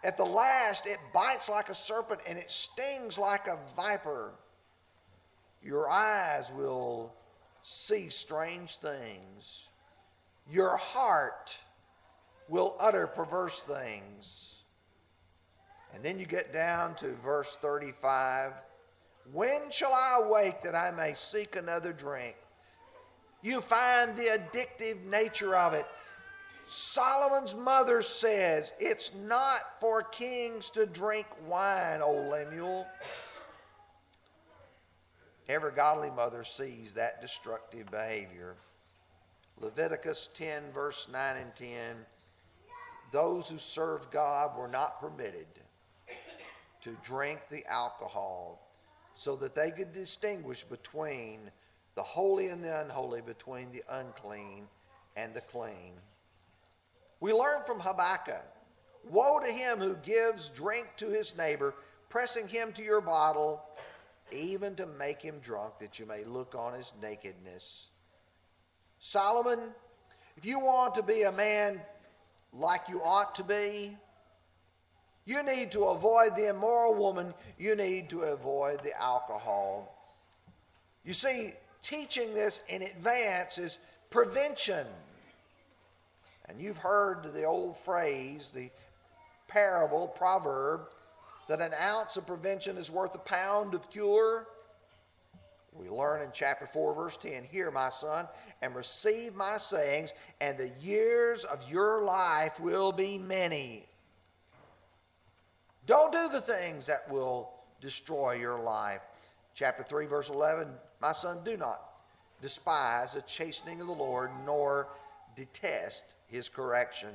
at 0.04 0.16
the 0.16 0.24
last, 0.24 0.86
it 0.86 0.98
bites 1.12 1.48
like 1.48 1.68
a 1.68 1.74
serpent 1.74 2.20
and 2.28 2.38
it 2.38 2.50
stings 2.50 3.18
like 3.18 3.46
a 3.46 3.58
viper. 3.76 4.32
Your 5.62 5.90
eyes 5.90 6.52
will 6.52 7.12
see 7.62 8.08
strange 8.08 8.76
things. 8.76 9.68
Your 10.50 10.76
heart 10.76 11.56
will 12.48 12.76
utter 12.78 13.06
perverse 13.06 13.62
things. 13.62 14.62
And 15.94 16.02
then 16.02 16.18
you 16.18 16.26
get 16.26 16.52
down 16.52 16.94
to 16.96 17.12
verse 17.14 17.56
35. 17.60 18.52
When 19.32 19.70
shall 19.70 19.92
I 19.92 20.20
awake 20.22 20.62
that 20.62 20.74
I 20.74 20.90
may 20.90 21.14
seek 21.14 21.56
another 21.56 21.92
drink? 21.92 22.36
You 23.42 23.60
find 23.60 24.16
the 24.16 24.38
addictive 24.38 25.04
nature 25.04 25.56
of 25.56 25.74
it. 25.74 25.86
Solomon's 26.66 27.54
mother 27.54 28.02
says, 28.02 28.72
It's 28.78 29.12
not 29.14 29.80
for 29.80 30.02
kings 30.02 30.70
to 30.70 30.86
drink 30.86 31.26
wine, 31.46 32.00
O 32.02 32.12
Lemuel. 32.30 32.86
Every 35.48 35.72
godly 35.72 36.10
mother 36.10 36.44
sees 36.44 36.92
that 36.94 37.22
destructive 37.22 37.90
behavior. 37.90 38.54
Leviticus 39.60 40.28
10, 40.34 40.64
verse 40.72 41.08
9 41.10 41.36
and 41.36 41.54
10 41.54 41.96
those 43.10 43.48
who 43.48 43.58
served 43.58 44.10
God 44.10 44.56
were 44.56 44.68
not 44.68 45.00
permitted 45.00 45.46
to 46.82 46.96
drink 47.02 47.40
the 47.50 47.64
alcohol 47.66 48.67
so 49.18 49.34
that 49.34 49.52
they 49.52 49.72
could 49.72 49.92
distinguish 49.92 50.62
between 50.62 51.50
the 51.96 52.02
holy 52.02 52.46
and 52.46 52.62
the 52.62 52.80
unholy, 52.82 53.20
between 53.20 53.72
the 53.72 53.82
unclean 53.90 54.68
and 55.16 55.34
the 55.34 55.40
clean. 55.40 55.94
We 57.18 57.32
learn 57.32 57.62
from 57.66 57.80
Habakkuk 57.80 58.46
Woe 59.10 59.40
to 59.40 59.50
him 59.50 59.80
who 59.80 59.96
gives 59.96 60.50
drink 60.50 60.86
to 60.98 61.08
his 61.08 61.36
neighbor, 61.36 61.74
pressing 62.08 62.46
him 62.46 62.72
to 62.74 62.82
your 62.82 63.00
bottle, 63.00 63.60
even 64.30 64.76
to 64.76 64.86
make 64.86 65.20
him 65.20 65.40
drunk, 65.40 65.78
that 65.78 65.98
you 65.98 66.06
may 66.06 66.22
look 66.22 66.54
on 66.54 66.74
his 66.74 66.92
nakedness. 67.02 67.90
Solomon, 69.00 69.58
if 70.36 70.44
you 70.44 70.60
want 70.60 70.94
to 70.94 71.02
be 71.02 71.22
a 71.22 71.32
man 71.32 71.80
like 72.52 72.82
you 72.88 73.02
ought 73.02 73.34
to 73.34 73.44
be, 73.44 73.96
you 75.28 75.42
need 75.42 75.70
to 75.72 75.84
avoid 75.84 76.34
the 76.34 76.48
immoral 76.48 76.94
woman, 76.94 77.34
you 77.58 77.76
need 77.76 78.08
to 78.08 78.22
avoid 78.22 78.82
the 78.82 78.98
alcohol. 78.98 79.94
You 81.04 81.12
see, 81.12 81.52
teaching 81.82 82.32
this 82.32 82.62
in 82.70 82.80
advance 82.80 83.58
is 83.58 83.78
prevention. 84.08 84.86
And 86.48 86.58
you've 86.58 86.78
heard 86.78 87.30
the 87.34 87.44
old 87.44 87.76
phrase, 87.76 88.50
the 88.54 88.70
parable, 89.48 90.08
proverb, 90.08 90.88
that 91.46 91.60
an 91.60 91.74
ounce 91.78 92.16
of 92.16 92.26
prevention 92.26 92.78
is 92.78 92.90
worth 92.90 93.14
a 93.14 93.18
pound 93.18 93.74
of 93.74 93.90
cure. 93.90 94.46
We 95.74 95.90
learn 95.90 96.22
in 96.22 96.30
chapter 96.32 96.66
4, 96.66 96.94
verse 96.94 97.18
10 97.18 97.44
Hear, 97.44 97.70
my 97.70 97.90
son, 97.90 98.26
and 98.62 98.74
receive 98.74 99.34
my 99.34 99.58
sayings, 99.58 100.14
and 100.40 100.56
the 100.56 100.70
years 100.80 101.44
of 101.44 101.70
your 101.70 102.02
life 102.02 102.58
will 102.58 102.92
be 102.92 103.18
many. 103.18 103.87
Don't 105.88 106.12
do 106.12 106.28
the 106.28 106.40
things 106.42 106.86
that 106.86 107.10
will 107.10 107.48
destroy 107.80 108.34
your 108.34 108.60
life. 108.60 109.00
Chapter 109.54 109.82
3, 109.82 110.04
verse 110.04 110.28
11 110.28 110.68
My 111.00 111.12
son, 111.12 111.38
do 111.44 111.56
not 111.56 111.80
despise 112.42 113.14
the 113.14 113.22
chastening 113.22 113.80
of 113.80 113.86
the 113.86 113.94
Lord, 113.94 114.30
nor 114.44 114.88
detest 115.34 116.16
his 116.26 116.50
correction. 116.50 117.08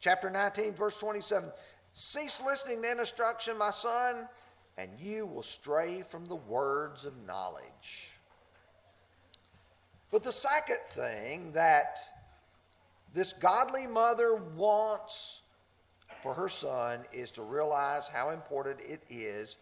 Chapter 0.00 0.30
19, 0.30 0.74
verse 0.74 0.98
27 0.98 1.48
Cease 1.92 2.42
listening 2.44 2.82
to 2.82 2.90
instruction, 2.90 3.56
my 3.56 3.70
son, 3.70 4.28
and 4.76 4.90
you 4.98 5.24
will 5.24 5.42
stray 5.42 6.02
from 6.02 6.26
the 6.26 6.34
words 6.34 7.04
of 7.04 7.12
knowledge. 7.24 8.12
But 10.10 10.24
the 10.24 10.32
second 10.32 10.80
thing 10.88 11.52
that 11.52 12.00
this 13.14 13.32
godly 13.32 13.86
mother 13.86 14.34
wants 14.56 15.42
for 16.22 16.34
her 16.34 16.48
son 16.48 17.00
is 17.12 17.30
to 17.32 17.42
realize 17.42 18.08
how 18.08 18.30
important 18.30 18.80
it 18.80 19.02
is 19.08 19.56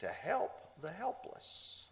to 0.00 0.08
help 0.08 0.52
the 0.80 0.90
helpless. 0.90 1.86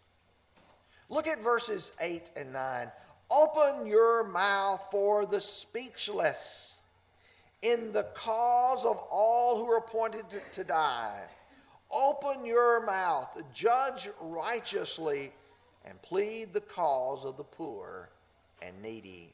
Look 1.09 1.27
at 1.27 1.41
verses 1.41 1.91
8 2.01 2.31
and 2.35 2.51
9. 2.53 2.91
Open 3.29 3.85
your 3.87 4.23
mouth 4.23 4.85
for 4.91 5.25
the 5.25 5.41
speechless 5.41 6.79
in 7.61 7.91
the 7.91 8.03
cause 8.13 8.85
of 8.85 8.97
all 9.11 9.57
who 9.57 9.69
are 9.71 9.77
appointed 9.77 10.29
to, 10.29 10.39
to 10.53 10.63
die. 10.63 11.23
Open 11.93 12.45
your 12.45 12.85
mouth, 12.85 13.41
judge 13.53 14.09
righteously, 14.21 15.31
and 15.85 16.01
plead 16.01 16.53
the 16.53 16.61
cause 16.61 17.25
of 17.25 17.37
the 17.37 17.43
poor 17.43 18.09
and 18.61 18.81
needy. 18.81 19.31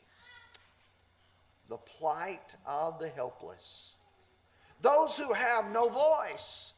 The 1.70 1.78
plight 1.78 2.56
of 2.66 3.00
the 3.00 3.10
helpless. 3.10 3.93
Those 4.84 5.18
who 5.18 5.34
have 5.34 5.72
no 5.72 5.88
voice, 5.88 6.74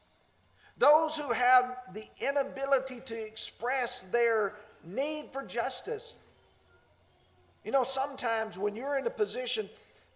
those 0.78 1.16
who 1.16 1.30
have 1.32 1.76
the 1.92 2.04
inability 2.20 3.00
to 3.04 3.26
express 3.26 4.00
their 4.12 4.54
need 4.84 5.26
for 5.32 5.42
justice. 5.42 6.14
You 7.64 7.72
know, 7.72 7.84
sometimes 7.84 8.58
when 8.58 8.76
you're 8.76 8.96
in 8.96 9.06
a 9.06 9.10
position 9.10 9.68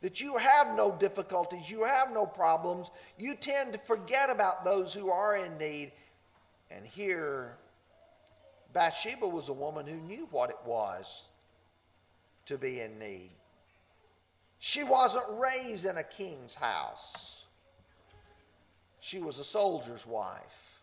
that 0.03 0.21
you 0.21 0.37
have 0.37 0.77
no 0.77 0.93
difficulties, 0.93 1.69
you 1.69 1.83
have 1.85 2.13
no 2.13 2.25
problems, 2.25 2.91
you 3.19 3.35
tend 3.35 3.73
to 3.73 3.79
forget 3.79 4.31
about 4.31 4.65
those 4.65 4.95
who 4.95 5.11
are 5.11 5.37
in 5.37 5.59
need. 5.59 5.91
And 6.71 6.87
here, 6.87 7.57
Bathsheba 8.73 9.27
was 9.27 9.49
a 9.49 9.53
woman 9.53 9.85
who 9.85 9.97
knew 9.97 10.29
what 10.31 10.51
it 10.51 10.61
was 10.65 11.27
to 12.47 12.57
be 12.57 12.81
in 12.81 13.01
need. 13.01 13.31
She 14.61 14.85
wasn't 14.85 15.25
raised 15.31 15.87
in 15.87 15.97
a 15.97 16.05
king's 16.05 16.55
house, 16.55 17.40
she 19.01 19.19
was 19.19 19.39
a 19.39 19.45
soldier's 19.45 20.07
wife. 20.07 20.81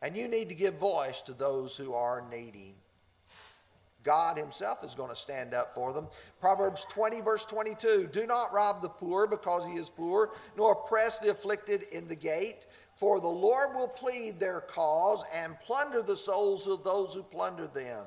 And 0.00 0.16
you 0.16 0.28
need 0.28 0.48
to 0.48 0.54
give 0.54 0.74
voice 0.74 1.22
to 1.22 1.32
those 1.32 1.76
who 1.76 1.94
are 1.94 2.24
needy. 2.30 2.74
God 4.02 4.38
Himself 4.38 4.84
is 4.84 4.94
going 4.94 5.10
to 5.10 5.16
stand 5.16 5.52
up 5.52 5.74
for 5.74 5.92
them. 5.92 6.06
Proverbs 6.40 6.86
20, 6.90 7.20
verse 7.22 7.44
22 7.44 8.08
Do 8.12 8.26
not 8.26 8.52
rob 8.52 8.80
the 8.80 8.88
poor 8.88 9.26
because 9.26 9.66
he 9.66 9.72
is 9.72 9.90
poor, 9.90 10.30
nor 10.56 10.72
oppress 10.72 11.18
the 11.18 11.30
afflicted 11.30 11.82
in 11.92 12.06
the 12.06 12.14
gate, 12.14 12.66
for 12.94 13.20
the 13.20 13.28
Lord 13.28 13.74
will 13.74 13.88
plead 13.88 14.38
their 14.38 14.60
cause 14.60 15.24
and 15.34 15.58
plunder 15.60 16.02
the 16.02 16.16
souls 16.16 16.66
of 16.66 16.84
those 16.84 17.14
who 17.14 17.22
plunder 17.22 17.66
them. 17.66 18.06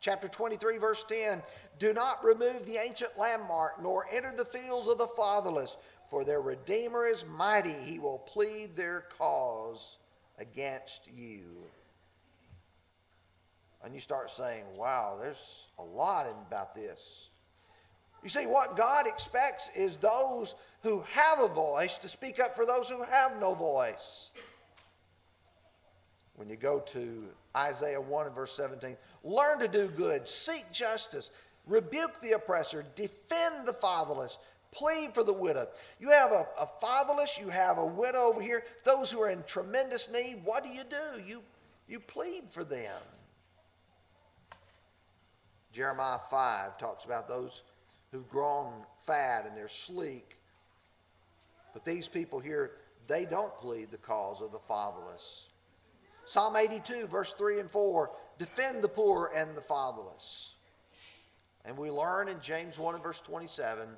Chapter 0.00 0.28
23, 0.28 0.78
verse 0.78 1.04
10 1.04 1.42
Do 1.78 1.92
not 1.92 2.24
remove 2.24 2.66
the 2.66 2.76
ancient 2.76 3.16
landmark, 3.18 3.80
nor 3.82 4.06
enter 4.12 4.32
the 4.32 4.44
fields 4.44 4.88
of 4.88 4.98
the 4.98 5.06
fatherless, 5.06 5.76
for 6.08 6.24
their 6.24 6.40
Redeemer 6.40 7.06
is 7.06 7.24
mighty. 7.24 7.72
He 7.72 7.98
will 7.98 8.18
plead 8.18 8.76
their 8.76 9.04
cause 9.18 9.98
against 10.38 11.08
you 11.16 11.42
and 13.86 13.94
you 13.94 14.00
start 14.00 14.30
saying, 14.32 14.64
wow, 14.74 15.16
there's 15.20 15.68
a 15.78 15.82
lot 15.82 16.26
about 16.48 16.74
this. 16.74 17.30
You 18.24 18.28
see, 18.28 18.44
what 18.44 18.76
God 18.76 19.06
expects 19.06 19.70
is 19.76 19.96
those 19.96 20.56
who 20.82 21.04
have 21.08 21.38
a 21.38 21.46
voice 21.46 21.96
to 21.98 22.08
speak 22.08 22.40
up 22.40 22.56
for 22.56 22.66
those 22.66 22.88
who 22.88 23.04
have 23.04 23.40
no 23.40 23.54
voice. 23.54 24.32
When 26.34 26.50
you 26.50 26.56
go 26.56 26.80
to 26.80 27.28
Isaiah 27.56 28.00
1 28.00 28.26
and 28.26 28.34
verse 28.34 28.56
17, 28.56 28.96
learn 29.22 29.60
to 29.60 29.68
do 29.68 29.86
good, 29.86 30.26
seek 30.26 30.64
justice, 30.72 31.30
rebuke 31.68 32.20
the 32.20 32.32
oppressor, 32.32 32.84
defend 32.96 33.66
the 33.66 33.72
fatherless, 33.72 34.38
plead 34.76 35.14
for 35.14 35.24
the 35.24 35.32
widow. 35.32 35.68
You 35.98 36.10
have 36.10 36.32
a, 36.32 36.46
a 36.58 36.66
fatherless, 36.66 37.38
you 37.38 37.48
have 37.48 37.78
a 37.78 37.86
widow 37.86 38.20
over 38.20 38.40
here, 38.40 38.62
those 38.84 39.10
who 39.10 39.20
are 39.20 39.30
in 39.30 39.42
tremendous 39.44 40.10
need. 40.10 40.42
What 40.44 40.62
do 40.62 40.70
you 40.70 40.82
do? 40.88 41.22
You, 41.26 41.42
you 41.88 41.98
plead 41.98 42.48
for 42.50 42.62
them. 42.62 42.92
Jeremiah 45.72 46.18
5 46.30 46.78
talks 46.78 47.04
about 47.04 47.28
those 47.28 47.62
who've 48.12 48.28
grown 48.28 48.72
fat 49.04 49.46
and 49.46 49.56
they're 49.56 49.68
sleek. 49.68 50.38
But 51.72 51.84
these 51.84 52.08
people 52.08 52.38
here, 52.38 52.72
they 53.06 53.26
don't 53.26 53.54
plead 53.58 53.90
the 53.90 53.98
cause 53.98 54.40
of 54.40 54.52
the 54.52 54.58
fatherless. 54.58 55.48
Psalm 56.24 56.56
82, 56.56 57.06
verse 57.06 57.32
3 57.34 57.60
and 57.60 57.70
4 57.70 58.10
defend 58.38 58.82
the 58.82 58.88
poor 58.88 59.30
and 59.34 59.56
the 59.56 59.60
fatherless. 59.60 60.54
And 61.64 61.76
we 61.76 61.90
learn 61.90 62.28
in 62.28 62.40
James 62.40 62.78
1 62.78 62.94
and 62.94 63.02
verse 63.02 63.20
27 63.20 63.88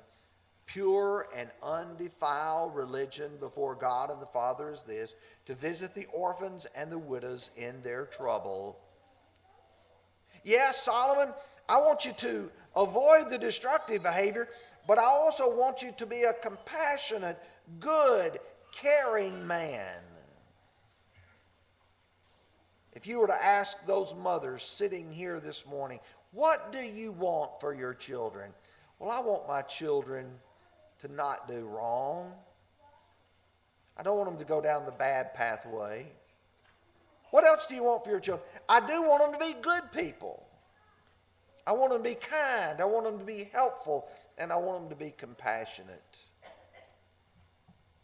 pure 0.71 1.27
and 1.35 1.49
undefiled 1.63 2.75
religion 2.75 3.31
before 3.39 3.75
God 3.75 4.11
and 4.11 4.21
the 4.21 4.25
Father 4.25 4.71
is 4.71 4.83
this 4.83 5.15
to 5.45 5.55
visit 5.55 5.93
the 5.93 6.05
orphans 6.13 6.67
and 6.75 6.91
the 6.91 6.97
widows 6.97 7.49
in 7.57 7.81
their 7.81 8.05
trouble. 8.05 8.79
Yes, 10.43 10.83
Solomon 10.83 11.33
I 11.69 11.77
want 11.77 12.03
you 12.03 12.13
to 12.13 12.49
avoid 12.75 13.29
the 13.29 13.37
destructive 13.37 14.01
behavior, 14.01 14.47
but 14.87 14.97
I 14.97 15.03
also 15.03 15.55
want 15.55 15.83
you 15.83 15.91
to 15.97 16.05
be 16.07 16.23
a 16.23 16.33
compassionate, 16.33 17.37
good, 17.79 18.39
caring 18.71 19.45
man. 19.45 20.01
If 22.93 23.05
you 23.05 23.19
were 23.19 23.27
to 23.27 23.45
ask 23.45 23.85
those 23.85 24.15
mothers 24.15 24.63
sitting 24.63 25.13
here 25.13 25.39
this 25.39 25.67
morning, 25.67 25.99
what 26.31 26.71
do 26.71 26.79
you 26.79 27.11
want 27.11 27.59
for 27.59 27.71
your 27.71 27.93
children? 27.93 28.51
Well, 28.97 29.11
I 29.11 29.21
want 29.21 29.47
my 29.47 29.61
children 29.61 30.27
to 30.99 31.11
not 31.11 31.47
do 31.47 31.65
wrong. 31.67 32.31
I 33.97 34.03
don't 34.03 34.17
want 34.17 34.29
them 34.29 34.39
to 34.39 34.45
go 34.45 34.61
down 34.61 34.85
the 34.85 34.91
bad 34.91 35.33
pathway. 35.33 36.07
What 37.31 37.43
else 37.45 37.67
do 37.67 37.75
you 37.75 37.83
want 37.83 38.03
for 38.03 38.09
your 38.09 38.19
children? 38.19 38.47
I 38.67 38.79
do 38.79 39.01
want 39.01 39.23
them 39.23 39.39
to 39.39 39.45
be 39.45 39.59
good 39.61 39.91
people. 39.91 40.45
I 41.67 41.73
want 41.73 41.91
them 41.91 42.01
to 42.01 42.09
be 42.09 42.15
kind. 42.15 42.81
I 42.81 42.85
want 42.85 43.05
them 43.05 43.19
to 43.19 43.25
be 43.25 43.49
helpful. 43.51 44.07
And 44.37 44.51
I 44.51 44.55
want 44.55 44.81
them 44.81 44.89
to 44.89 44.95
be 44.95 45.13
compassionate. 45.17 46.19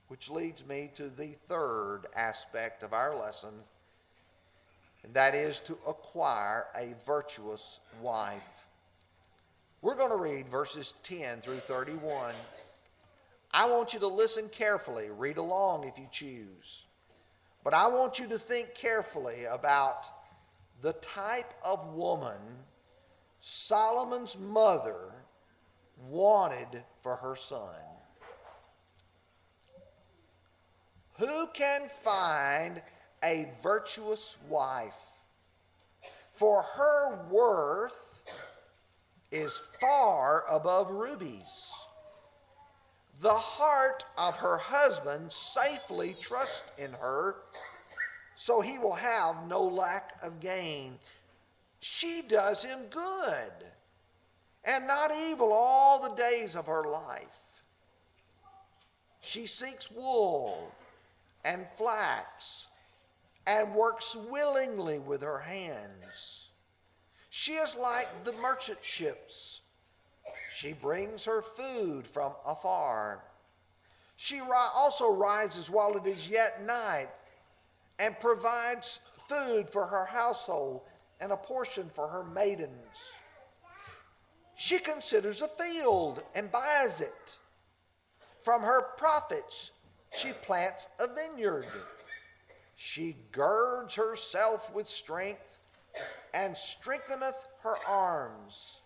Which 0.08 0.30
leads 0.30 0.66
me 0.68 0.92
to 0.96 1.10
the 1.10 1.36
third 1.48 2.02
aspect 2.16 2.84
of 2.84 2.94
our 2.94 3.18
lesson, 3.18 3.54
and 5.04 5.14
that 5.16 5.34
is 5.34 5.60
to 5.62 5.78
acquire 5.88 6.66
a 6.76 6.94
virtuous 7.06 7.80
wife. 8.02 8.68
We're 9.82 9.96
going 9.96 10.12
to 10.12 10.18
read 10.18 10.48
verses 10.48 10.94
10 11.04 11.42
through 11.42 11.60
31. 11.60 12.34
I 13.56 13.68
want 13.68 13.94
you 13.94 14.02
to 14.02 14.08
listen 14.08 14.50
carefully, 14.50 15.10
read 15.10 15.38
along 15.38 15.86
if 15.86 15.98
you 15.98 16.08
choose. 16.12 16.84
But 17.64 17.74
I 17.74 17.88
want 17.88 18.20
you 18.20 18.28
to 18.28 18.38
think 18.38 18.76
carefully 18.76 19.46
about 19.46 20.08
the 20.82 20.92
type 20.92 21.54
of 21.64 21.94
woman 21.94 22.42
Solomon's 23.40 24.38
mother 24.38 25.14
wanted 26.10 26.84
for 27.02 27.16
her 27.16 27.38
son. 27.38 27.80
Who 31.20 31.48
can 31.54 31.88
find 31.88 32.82
a 33.24 33.50
virtuous 33.64 34.36
wife? 34.50 35.00
For 36.32 36.62
her 36.62 37.26
worth 37.32 38.22
is 39.32 39.58
far 39.80 40.44
above 40.50 40.92
rubies. 40.92 41.72
The 43.22 43.34
heart 43.34 44.06
of 44.18 44.36
her 44.38 44.58
husband 44.58 45.32
safely 45.32 46.16
trusts 46.20 46.64
in 46.78 46.94
her, 46.94 47.38
so 48.36 48.62
he 48.62 48.78
will 48.78 48.94
have 48.94 49.48
no 49.48 49.64
lack 49.64 50.18
of 50.22 50.40
gain 50.40 51.00
she 51.86 52.24
does 52.24 52.64
him 52.64 52.88
good 52.90 53.54
and 54.64 54.88
not 54.88 55.12
evil 55.12 55.54
all 55.54 56.02
the 56.02 56.16
days 56.16 56.56
of 56.56 56.66
her 56.66 56.84
life. 56.84 57.62
She 59.22 59.46
seeks 59.46 59.92
wool 59.92 60.72
and 61.44 61.70
flax 61.70 62.68
and 63.46 63.76
works 63.76 64.16
willingly 64.16 64.98
with 64.98 65.22
her 65.22 65.38
hands. 65.38 66.50
She 67.30 67.54
is 67.54 67.76
like 67.76 68.24
the 68.24 68.34
merchant 68.34 68.80
ships. 68.82 69.62
She 70.50 70.74
brings 70.74 71.26
her 71.26 71.42
food 71.42 72.08
from 72.08 72.34
afar. 72.46 73.24
She 74.16 74.40
also 74.40 75.12
rises 75.12 75.70
while 75.70 75.98
it 75.98 76.08
is 76.08 76.30
yet 76.30 76.64
night 76.64 77.10
and 78.00 78.20
provides 78.20 79.02
food 79.28 79.70
for 79.70 79.86
her 79.86 80.06
household 80.06 80.82
and 81.20 81.32
a 81.32 81.38
portion 81.38 81.90
for 81.90 82.08
her 82.08 82.24
maidens. 82.24 83.14
She 84.56 84.80
considers 84.80 85.42
a 85.42 85.48
field 85.48 86.24
and 86.34 86.52
buys 86.52 87.02
it. 87.02 87.38
From 88.42 88.62
her 88.62 88.82
profits, 88.98 89.72
she 90.16 90.32
plants 90.32 90.88
a 91.00 91.08
vineyard. 91.08 91.68
She 92.76 93.18
girds 93.32 93.96
herself 93.96 94.74
with 94.74 94.88
strength 94.88 95.60
and 96.34 96.56
strengtheneth 96.56 97.48
her 97.64 97.76
arms. 97.88 98.82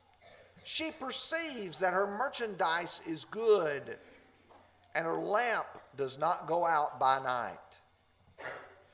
She 0.72 0.92
perceives 0.92 1.80
that 1.80 1.94
her 1.94 2.06
merchandise 2.06 3.02
is 3.08 3.26
good, 3.26 3.98
and 4.94 5.04
her 5.04 5.20
lamp 5.20 5.66
does 5.98 6.20
not 6.20 6.46
go 6.46 6.64
out 6.64 7.00
by 7.00 7.18
night. 7.18 7.80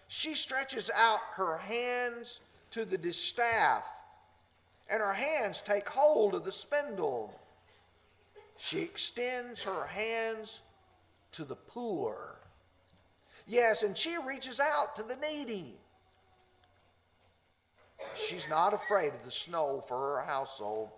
She 0.07 0.35
stretches 0.35 0.89
out 0.95 1.19
her 1.33 1.57
hands 1.57 2.39
to 2.71 2.85
the 2.85 2.97
distaff, 2.97 3.89
and 4.89 5.01
her 5.01 5.11
hands 5.11 5.61
take 5.61 5.89
hold 5.89 6.33
of 6.33 6.45
the 6.45 6.51
spindle. 6.53 7.37
She 8.55 8.79
extends 8.79 9.61
her 9.63 9.85
hands 9.85 10.61
to 11.33 11.43
the 11.43 11.57
poor. 11.57 12.37
Yes, 13.47 13.83
and 13.83 13.97
she 13.97 14.17
reaches 14.17 14.61
out 14.61 14.95
to 14.95 15.03
the 15.03 15.17
needy. 15.17 15.77
She's 18.15 18.47
not 18.47 18.73
afraid 18.73 19.13
of 19.13 19.25
the 19.25 19.31
snow 19.31 19.83
for 19.85 19.97
her 19.97 20.21
household, 20.21 20.91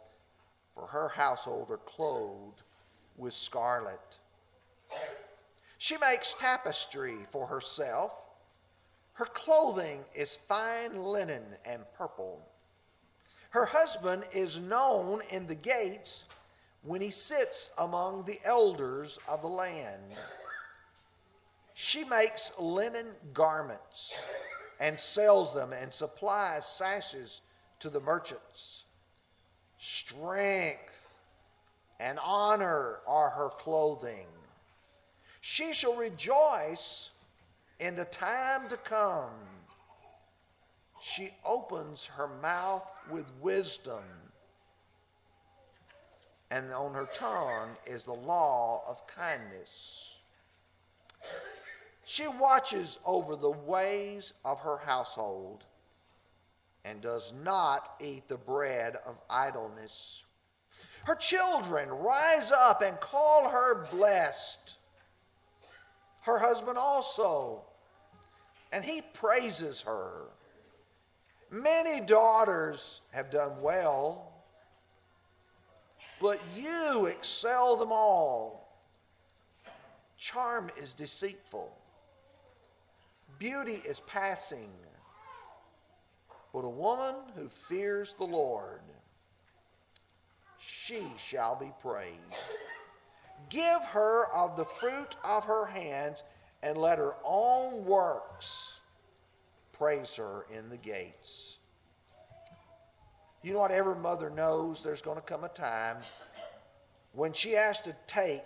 for 0.78 0.86
her 0.86 1.10
household 1.10 1.72
are 1.72 1.78
clothed 1.78 2.62
with 3.18 3.34
scarlet. 3.34 4.18
She 5.80 5.98
makes 5.98 6.36
tapestry 6.36 7.16
for 7.32 7.48
herself. 7.48 8.24
Her 9.14 9.26
clothing 9.26 10.02
is 10.14 10.36
fine 10.36 11.02
linen 11.02 11.44
and 11.66 11.82
purple. 11.98 12.48
Her 13.50 13.66
husband 13.66 14.26
is 14.34 14.60
known 14.60 15.22
in 15.32 15.48
the 15.48 15.56
gates 15.56 16.26
when 16.84 17.02
he 17.02 17.10
sits 17.10 17.72
among 17.80 18.26
the 18.26 18.40
elders 18.46 19.18
of 19.28 19.42
the 19.42 19.48
land. 19.48 20.04
She 21.74 22.04
makes 22.04 22.52
linen 22.60 23.08
garments 23.34 24.16
and 24.80 25.00
sells 25.00 25.56
them 25.56 25.74
and 25.74 25.92
supplies 25.92 26.68
sashes 26.68 27.42
to 27.80 27.90
the 27.90 28.00
merchants. 28.00 28.86
Strength 29.78 31.08
and 32.00 32.20
honor 32.24 33.00
are 33.08 33.30
her 33.30 33.50
clothing. 33.50 34.28
She 35.42 35.74
shall 35.74 35.96
rejoice 35.96 37.12
in 37.80 37.96
the 37.96 38.06
time 38.06 38.68
to 38.70 38.78
come. 38.78 39.32
She 41.02 41.30
opens 41.46 42.06
her 42.06 42.28
mouth 42.28 42.92
with 43.10 43.32
wisdom, 43.40 44.04
and 46.50 46.72
on 46.74 46.94
her 46.94 47.08
tongue 47.14 47.76
is 47.86 48.04
the 48.04 48.14
law 48.14 48.84
of 48.88 49.06
kindness. 49.06 50.18
She 52.04 52.28
watches 52.28 52.98
over 53.06 53.36
the 53.36 53.52
ways 53.52 54.34
of 54.44 54.60
her 54.62 54.78
household 54.78 55.66
and 56.88 57.02
does 57.02 57.34
not 57.44 57.96
eat 58.00 58.28
the 58.28 58.38
bread 58.38 58.96
of 59.06 59.20
idleness. 59.30 60.24
Her 61.04 61.16
children 61.16 61.90
rise 61.90 62.52
up 62.52 62.82
and 62.82 63.00
call 63.00 63.50
her 63.50 63.86
blessed. 63.92 64.78
Her 66.22 66.40
husband 66.40 66.78
also, 66.78 67.64
and 68.72 68.84
he 68.84 69.02
praises 69.14 69.82
her. 69.82 70.28
Many 71.50 72.02
daughters 72.02 73.02
have 73.12 73.32
done 73.32 73.62
well, 73.62 74.34
but 76.22 76.40
you 76.56 77.06
excel 77.06 77.76
them 77.78 77.92
all. 77.92 78.80
Charm 80.18 80.70
is 80.78 80.94
deceitful, 80.94 81.72
beauty 83.40 83.82
is 83.86 84.00
passing, 84.02 84.72
but 86.58 86.66
a 86.66 86.70
woman 86.70 87.14
who 87.36 87.48
fears 87.50 88.16
the 88.18 88.24
Lord, 88.24 88.82
she 90.58 91.06
shall 91.16 91.56
be 91.56 91.72
praised. 91.84 92.18
Give 93.50 93.80
her 93.84 94.26
of 94.34 94.58
the 94.58 94.66
fruit 94.66 95.18
of 95.24 95.46
her 95.46 95.68
hands, 95.68 96.24
and 96.64 96.76
let 96.76 96.98
her 96.98 97.14
own 97.24 97.86
works 97.86 98.80
praise 99.72 100.16
her 100.16 100.48
in 100.52 100.68
the 100.70 100.78
gates. 100.78 101.60
You 103.44 103.54
know 103.54 103.60
what? 103.60 103.70
Every 103.70 103.96
mother 103.96 104.32
knows 104.32 104.82
there's 104.82 105.04
going 105.04 105.18
to 105.18 105.22
come 105.22 105.44
a 105.44 105.50
time 105.50 105.98
when 107.14 107.34
she 107.34 107.52
has 107.52 107.82
to 107.82 107.96
take 108.08 108.42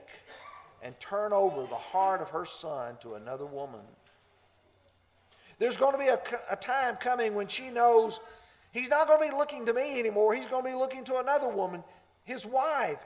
and 0.83 0.99
turn 0.99 1.31
over 1.31 1.61
the 1.61 1.75
heart 1.75 2.19
of 2.19 2.29
her 2.31 2.43
son 2.43 2.97
to 3.03 3.13
another 3.13 3.45
woman. 3.45 3.85
There's 5.61 5.77
going 5.77 5.91
to 5.91 5.99
be 5.99 6.07
a, 6.07 6.19
a 6.49 6.55
time 6.55 6.95
coming 6.95 7.35
when 7.35 7.45
she 7.45 7.69
knows 7.69 8.19
he's 8.71 8.89
not 8.89 9.07
going 9.07 9.21
to 9.21 9.31
be 9.31 9.37
looking 9.37 9.63
to 9.67 9.73
me 9.73 9.99
anymore. 9.99 10.33
He's 10.33 10.47
going 10.47 10.63
to 10.63 10.69
be 10.71 10.75
looking 10.75 11.03
to 11.03 11.19
another 11.19 11.49
woman, 11.49 11.83
his 12.23 12.47
wife. 12.47 13.05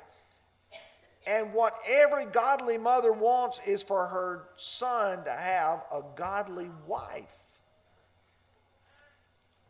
And 1.28 1.54
what 1.54 1.78
every 1.86 2.26
godly 2.26 2.78
mother 2.78 3.12
wants 3.12 3.60
is 3.68 3.84
for 3.84 4.08
her 4.08 4.44
son 4.56 5.26
to 5.26 5.32
have 5.32 5.84
a 5.92 6.02
godly 6.16 6.72
wife 6.88 7.42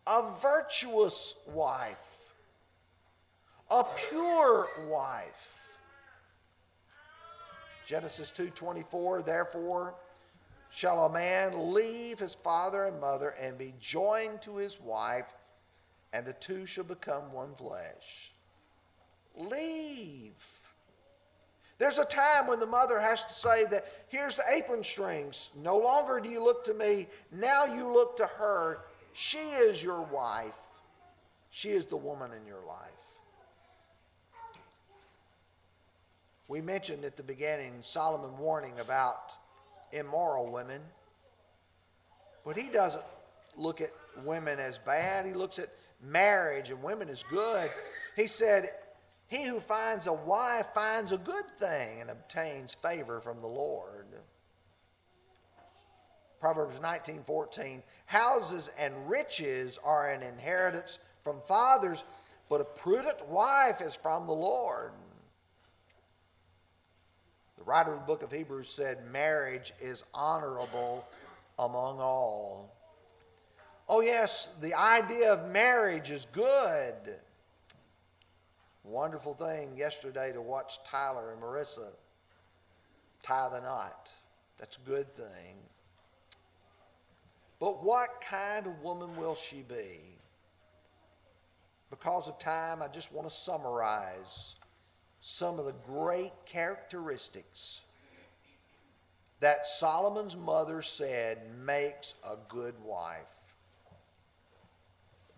a 0.06 0.32
virtuous 0.40 1.34
wife, 1.48 2.36
a 3.72 3.84
pure 4.10 4.68
wife. 4.88 5.80
Genesis 7.88 8.32
2:24 8.32 9.26
Therefore 9.26 9.96
shall 10.76 11.06
a 11.06 11.10
man 11.10 11.74
leave 11.74 12.20
his 12.20 12.36
father 12.36 12.84
and 12.84 13.00
mother 13.00 13.30
and 13.40 13.58
be 13.58 13.74
joined 13.80 14.42
to 14.42 14.58
his 14.58 14.78
wife 14.82 15.34
and 16.12 16.26
the 16.26 16.34
two 16.34 16.66
shall 16.66 16.84
become 16.84 17.32
one 17.32 17.56
flesh. 17.56 18.34
Leave. 19.38 20.36
There's 21.78 21.98
a 21.98 22.04
time 22.04 22.48
when 22.48 22.60
the 22.60 22.66
mother 22.66 23.00
has 23.00 23.24
to 23.24 23.34
say 23.34 23.64
that 23.72 23.86
here's 24.10 24.36
the 24.36 24.44
apron 24.50 24.84
strings. 24.84 25.50
No 25.56 25.78
longer 25.78 26.20
do 26.20 26.30
you 26.30 26.44
look 26.44 26.66
to 26.66 26.74
me, 26.74 27.08
now 27.32 27.64
you 27.64 27.92
look 27.94 28.18
to 28.18 28.26
her 28.26 28.80
she 29.14 29.38
is 29.38 29.82
your 29.82 30.02
wife. 30.02 30.60
She 31.52 31.70
is 31.70 31.86
the 31.86 31.96
woman 31.96 32.32
in 32.34 32.46
your 32.46 32.66
life. 32.68 32.92
We 36.50 36.60
mentioned 36.60 37.06
at 37.06 37.16
the 37.16 37.24
beginning 37.24 37.76
Solomon 37.80 38.38
warning 38.38 38.78
about 38.82 39.32
immoral 39.92 40.52
women. 40.52 40.82
But 42.46 42.58
he 42.58 42.70
doesn't 42.70 43.04
look 43.58 43.82
at 43.82 43.92
women 44.24 44.60
as 44.60 44.78
bad. 44.78 45.26
He 45.26 45.34
looks 45.34 45.60
at 45.60 45.70
marriage 46.02 46.70
and 46.70 46.82
women 46.84 47.10
as 47.10 47.24
good. 47.24 47.70
He 48.16 48.28
said, 48.28 48.70
He 49.28 49.46
who 49.46 49.60
finds 49.60 50.08
a 50.08 50.14
wife 50.14 50.68
finds 50.68 51.12
a 51.12 51.18
good 51.18 51.50
thing 51.58 52.02
and 52.02 52.10
obtains 52.10 52.74
favor 52.74 53.20
from 53.20 53.42
the 53.42 53.48
Lord. 53.48 54.06
Proverbs 56.40 56.80
19:14, 56.80 57.82
houses 58.06 58.70
and 58.78 59.10
riches 59.10 59.80
are 59.84 60.10
an 60.12 60.22
inheritance 60.22 61.00
from 61.24 61.42
fathers, 61.42 62.04
but 62.50 62.62
a 62.62 62.66
prudent 62.66 63.26
wife 63.28 63.82
is 63.82 63.96
from 63.96 64.28
the 64.28 64.34
Lord. 64.34 64.92
Writer 67.66 67.94
of 67.94 68.00
the 68.02 68.06
book 68.06 68.22
of 68.22 68.32
Hebrews 68.32 68.70
said 68.70 69.12
marriage 69.12 69.74
is 69.82 70.04
honorable 70.14 71.08
among 71.58 72.00
all. 72.00 72.72
Oh, 73.90 74.02
yes, 74.02 74.50
the 74.62 74.74
idea 74.74 75.34
of 75.34 75.52
marriage 75.52 76.12
is 76.12 76.26
good. 76.32 76.94
Wonderful 78.84 79.34
thing 79.34 79.76
yesterday 79.76 80.32
to 80.32 80.42
watch 80.42 80.78
Tyler 80.86 81.32
and 81.32 81.42
Marissa 81.42 81.90
tie 83.24 83.50
the 83.50 83.62
knot. 83.62 84.12
That's 84.60 84.78
a 84.78 84.88
good 84.88 85.12
thing. 85.12 85.56
But 87.60 87.84
what 87.84 88.22
kind 88.22 88.68
of 88.68 88.80
woman 88.84 89.16
will 89.16 89.36
she 89.36 89.64
be? 89.64 90.00
Because 91.90 92.28
of 92.28 92.38
time, 92.38 92.82
I 92.82 92.88
just 92.88 93.12
want 93.12 93.28
to 93.28 93.34
summarize 93.34 94.56
some 95.28 95.58
of 95.58 95.66
the 95.66 95.74
great 95.88 96.32
characteristics 96.46 97.82
that 99.40 99.66
Solomon's 99.66 100.38
mother 100.38 100.84
said 100.84 101.40
makes 101.66 102.14
a 102.24 102.38
good 102.48 102.76
wife. 102.84 103.56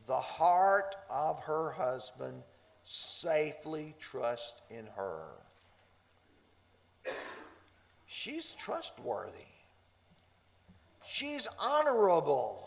The 0.06 0.19
heart 0.19 0.97
of 1.10 1.39
her 1.39 1.71
husband 1.71 2.43
safely 2.84 3.95
trusts 3.97 4.62
in 4.69 4.88
her. 4.88 5.21
She's 8.08 8.56
trustworthy. 8.56 9.32
She's 11.06 11.47
honorable. 11.58 12.66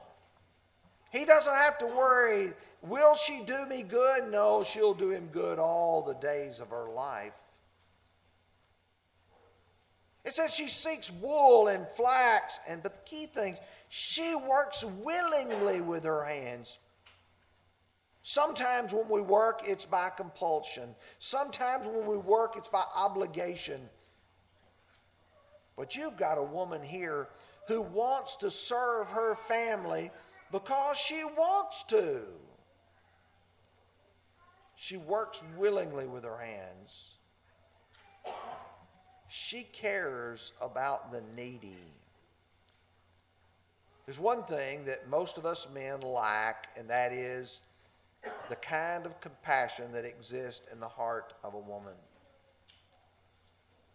He 1.10 1.24
doesn't 1.24 1.54
have 1.54 1.78
to 1.78 1.86
worry, 1.86 2.52
will 2.82 3.14
she 3.14 3.42
do 3.44 3.66
me 3.66 3.82
good? 3.82 4.30
No, 4.30 4.62
she'll 4.64 4.94
do 4.94 5.10
him 5.10 5.28
good 5.32 5.58
all 5.58 6.02
the 6.02 6.14
days 6.14 6.60
of 6.60 6.70
her 6.70 6.88
life. 6.88 7.34
It 10.24 10.34
says 10.34 10.54
she 10.54 10.68
seeks 10.68 11.10
wool 11.10 11.68
and 11.68 11.86
flax, 11.88 12.60
and 12.68 12.82
but 12.82 12.94
the 12.94 13.00
key 13.00 13.26
thing, 13.26 13.56
she 13.88 14.34
works 14.34 14.84
willingly 14.84 15.80
with 15.80 16.04
her 16.04 16.24
hands. 16.24 16.78
Sometimes 18.22 18.92
when 18.92 19.08
we 19.08 19.22
work, 19.22 19.62
it's 19.64 19.86
by 19.86 20.10
compulsion. 20.10 20.94
Sometimes 21.18 21.86
when 21.86 22.06
we 22.06 22.18
work, 22.18 22.54
it's 22.56 22.68
by 22.68 22.84
obligation. 22.94 23.80
But 25.76 25.96
you've 25.96 26.18
got 26.18 26.36
a 26.36 26.42
woman 26.42 26.82
here 26.82 27.28
who 27.66 27.80
wants 27.80 28.36
to 28.36 28.50
serve 28.50 29.08
her 29.08 29.34
family 29.34 30.10
because 30.52 30.96
she 30.96 31.24
wants 31.24 31.84
to. 31.84 32.22
She 34.76 34.96
works 34.96 35.42
willingly 35.56 36.06
with 36.06 36.24
her 36.24 36.38
hands. 36.38 37.16
She 39.28 39.64
cares 39.64 40.52
about 40.60 41.12
the 41.12 41.22
needy. 41.36 41.92
There's 44.06 44.18
one 44.18 44.42
thing 44.42 44.84
that 44.86 45.08
most 45.08 45.38
of 45.38 45.46
us 45.46 45.68
men 45.72 46.00
lack, 46.00 46.70
and 46.76 46.88
that 46.90 47.12
is 47.12 47.60
the 48.48 48.56
kind 48.56 49.06
of 49.06 49.20
compassion 49.20 49.92
that 49.92 50.04
exists 50.04 50.66
in 50.72 50.80
the 50.80 50.88
heart 50.88 51.34
of 51.44 51.54
a 51.54 51.58
woman. 51.58 51.94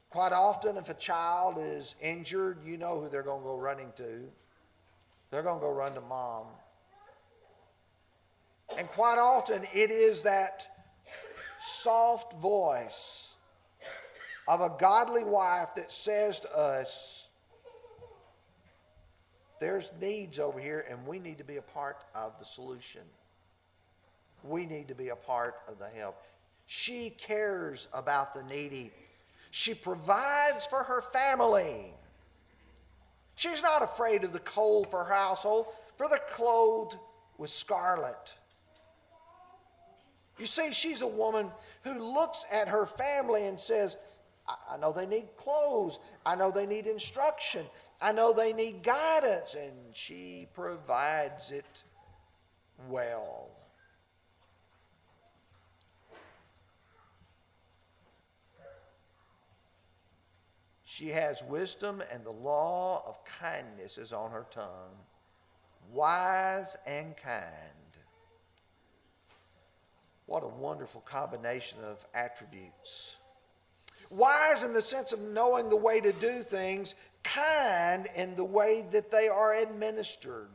Quite 0.10 0.32
often, 0.32 0.78
if 0.78 0.90
a 0.90 0.94
child 0.94 1.58
is 1.60 1.96
injured, 2.02 2.60
you 2.66 2.78
know 2.78 3.02
who 3.02 3.10
they're 3.10 3.24
going 3.24 3.42
to 3.42 3.48
go 3.48 3.58
running 3.58 3.92
to. 3.98 4.30
They're 5.32 5.44
going 5.44 5.60
to 5.60 5.66
go 5.66 5.72
run 5.72 5.94
to 5.96 6.02
mom. 6.02 6.46
And 8.78 8.88
quite 8.90 9.18
often, 9.18 9.64
it 9.74 9.92
is 9.92 10.24
that 10.24 10.68
soft 11.60 12.34
voice 12.42 13.34
of 14.48 14.62
a 14.62 14.72
godly 14.80 15.24
wife 15.24 15.70
that 15.76 15.92
says 15.92 16.40
to 16.42 16.58
us, 16.58 17.28
There's 19.60 19.92
needs 20.02 20.40
over 20.40 20.60
here, 20.60 20.86
and 20.90 21.06
we 21.08 21.20
need 21.20 21.38
to 21.38 21.44
be 21.44 21.58
a 21.58 21.62
part 21.62 22.04
of 22.14 22.38
the 22.40 22.46
solution. 22.46 23.02
We 24.44 24.66
need 24.66 24.88
to 24.90 24.96
be 24.96 25.10
a 25.10 25.16
part 25.16 25.56
of 25.68 25.80
the 25.80 25.88
help. 25.88 26.18
She 26.68 27.12
cares 27.12 27.88
about 27.94 28.34
the 28.34 28.44
needy. 28.44 28.92
She 29.52 29.74
provides 29.74 30.68
for 30.68 30.84
her 30.84 31.02
family. 31.02 31.94
She's 33.36 33.62
not 33.62 33.84
afraid 33.84 34.24
of 34.24 34.32
the 34.32 34.40
cold 34.40 34.90
for 34.90 35.04
her 35.04 35.14
household, 35.14 35.68
for 35.98 36.08
the 36.08 36.22
clothed 36.30 36.96
with 37.38 37.50
scarlet. 37.50 38.34
You 40.38 40.46
see, 40.46 40.74
she's 40.74 41.02
a 41.02 41.08
woman 41.08 41.52
who 41.84 42.14
looks 42.14 42.46
at 42.52 42.68
her 42.68 42.86
family 42.86 43.48
and 43.48 43.60
says, 43.60 43.98
I, 44.48 44.78
know 44.78 44.92
they 44.92 45.06
need 45.06 45.30
clothes. 45.38 46.00
I 46.26 46.36
know 46.36 46.52
they 46.52 46.68
need 46.68 46.88
instruction. 46.88 47.66
I 48.02 48.12
know 48.12 48.34
they 48.34 48.54
need 48.54 48.84
guidance. 48.84 49.56
And 49.56 49.74
she 49.94 50.48
provides 50.54 51.52
it 51.52 51.84
well. 52.90 53.50
She 60.96 61.10
has 61.10 61.44
wisdom, 61.44 62.02
and 62.10 62.24
the 62.24 62.32
law 62.32 63.04
of 63.06 63.22
kindness 63.26 63.98
is 63.98 64.14
on 64.14 64.32
her 64.32 64.46
tongue. 64.50 64.96
Wise 65.92 66.78
and 66.88 67.18
kind. 67.18 67.44
What 70.26 70.44
a 70.44 70.48
wonderful 70.48 71.02
combination 71.02 71.80
of 71.84 72.08
attributes. 72.14 73.18
Wise 74.10 74.64
in 74.64 74.72
the 74.72 74.82
sense 74.82 75.12
of 75.12 75.20
knowing 75.20 75.68
the 75.68 75.76
way 75.76 76.00
to 76.00 76.14
do 76.14 76.42
things, 76.42 76.96
kind 77.24 78.08
in 78.16 78.34
the 78.38 78.46
way 78.46 78.86
that 78.94 79.12
they 79.12 79.28
are 79.28 79.54
administered. 79.54 80.48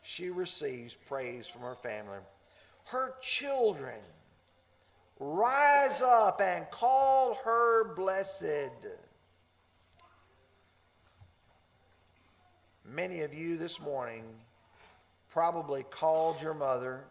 She 0.00 0.30
receives 0.30 0.94
praise 0.94 1.48
from 1.48 1.60
her 1.60 1.76
family. 1.76 2.20
Her 2.86 3.12
children 3.20 4.00
rise 5.18 6.02
up 6.02 6.40
and 6.40 6.70
call 6.70 7.38
her 7.44 7.94
blessed. 7.94 8.76
Many 12.84 13.20
of 13.20 13.32
you 13.32 13.56
this 13.56 13.80
morning 13.80 14.24
probably 15.30 15.84
called 15.84 16.42
your 16.42 16.54
mother 16.54 17.04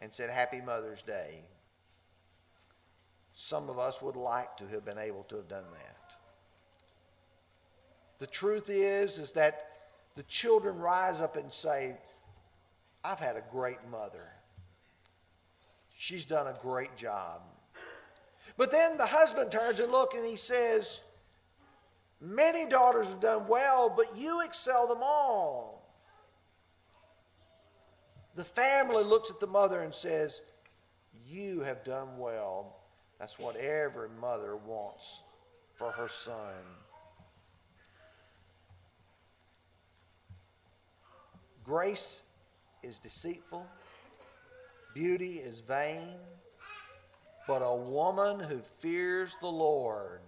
and 0.00 0.12
said, 0.12 0.30
Happy 0.30 0.60
Mother's 0.60 1.02
Day. 1.02 1.42
Some 3.32 3.70
of 3.70 3.78
us 3.78 4.02
would 4.02 4.16
like 4.16 4.56
to 4.58 4.66
have 4.66 4.84
been 4.84 4.98
able 4.98 5.22
to 5.24 5.36
have 5.36 5.48
done 5.48 5.64
that. 5.72 5.96
The 8.18 8.26
truth 8.26 8.68
is, 8.68 9.18
is 9.18 9.32
that 9.32 9.68
the 10.14 10.22
children 10.24 10.78
rise 10.78 11.22
up 11.22 11.36
and 11.36 11.50
say, 11.50 11.96
I've 13.02 13.18
had 13.18 13.36
a 13.36 13.42
great 13.50 13.78
mother. 13.90 14.28
She's 16.00 16.24
done 16.24 16.46
a 16.46 16.56
great 16.62 16.96
job. 16.96 17.42
But 18.56 18.70
then 18.70 18.96
the 18.96 19.04
husband 19.04 19.52
turns 19.52 19.80
and 19.80 19.92
looks 19.92 20.16
and 20.16 20.26
he 20.26 20.34
says, 20.34 21.02
Many 22.22 22.64
daughters 22.64 23.10
have 23.10 23.20
done 23.20 23.46
well, 23.46 23.92
but 23.94 24.16
you 24.16 24.40
excel 24.40 24.86
them 24.86 25.00
all. 25.02 25.94
The 28.34 28.42
family 28.42 29.04
looks 29.04 29.30
at 29.30 29.40
the 29.40 29.46
mother 29.46 29.82
and 29.82 29.94
says, 29.94 30.40
You 31.28 31.60
have 31.60 31.84
done 31.84 32.16
well. 32.16 32.78
That's 33.18 33.38
what 33.38 33.56
every 33.56 34.08
mother 34.22 34.56
wants 34.56 35.24
for 35.74 35.90
her 35.90 36.08
son. 36.08 36.54
Grace 41.62 42.22
is 42.82 42.98
deceitful, 42.98 43.66
beauty 44.94 45.38
is 45.38 45.60
vain, 45.60 46.14
but 47.46 47.62
a 47.62 47.74
woman 47.74 48.40
who 48.40 48.58
fears 48.60 49.36
the 49.40 49.48
Lord, 49.48 50.20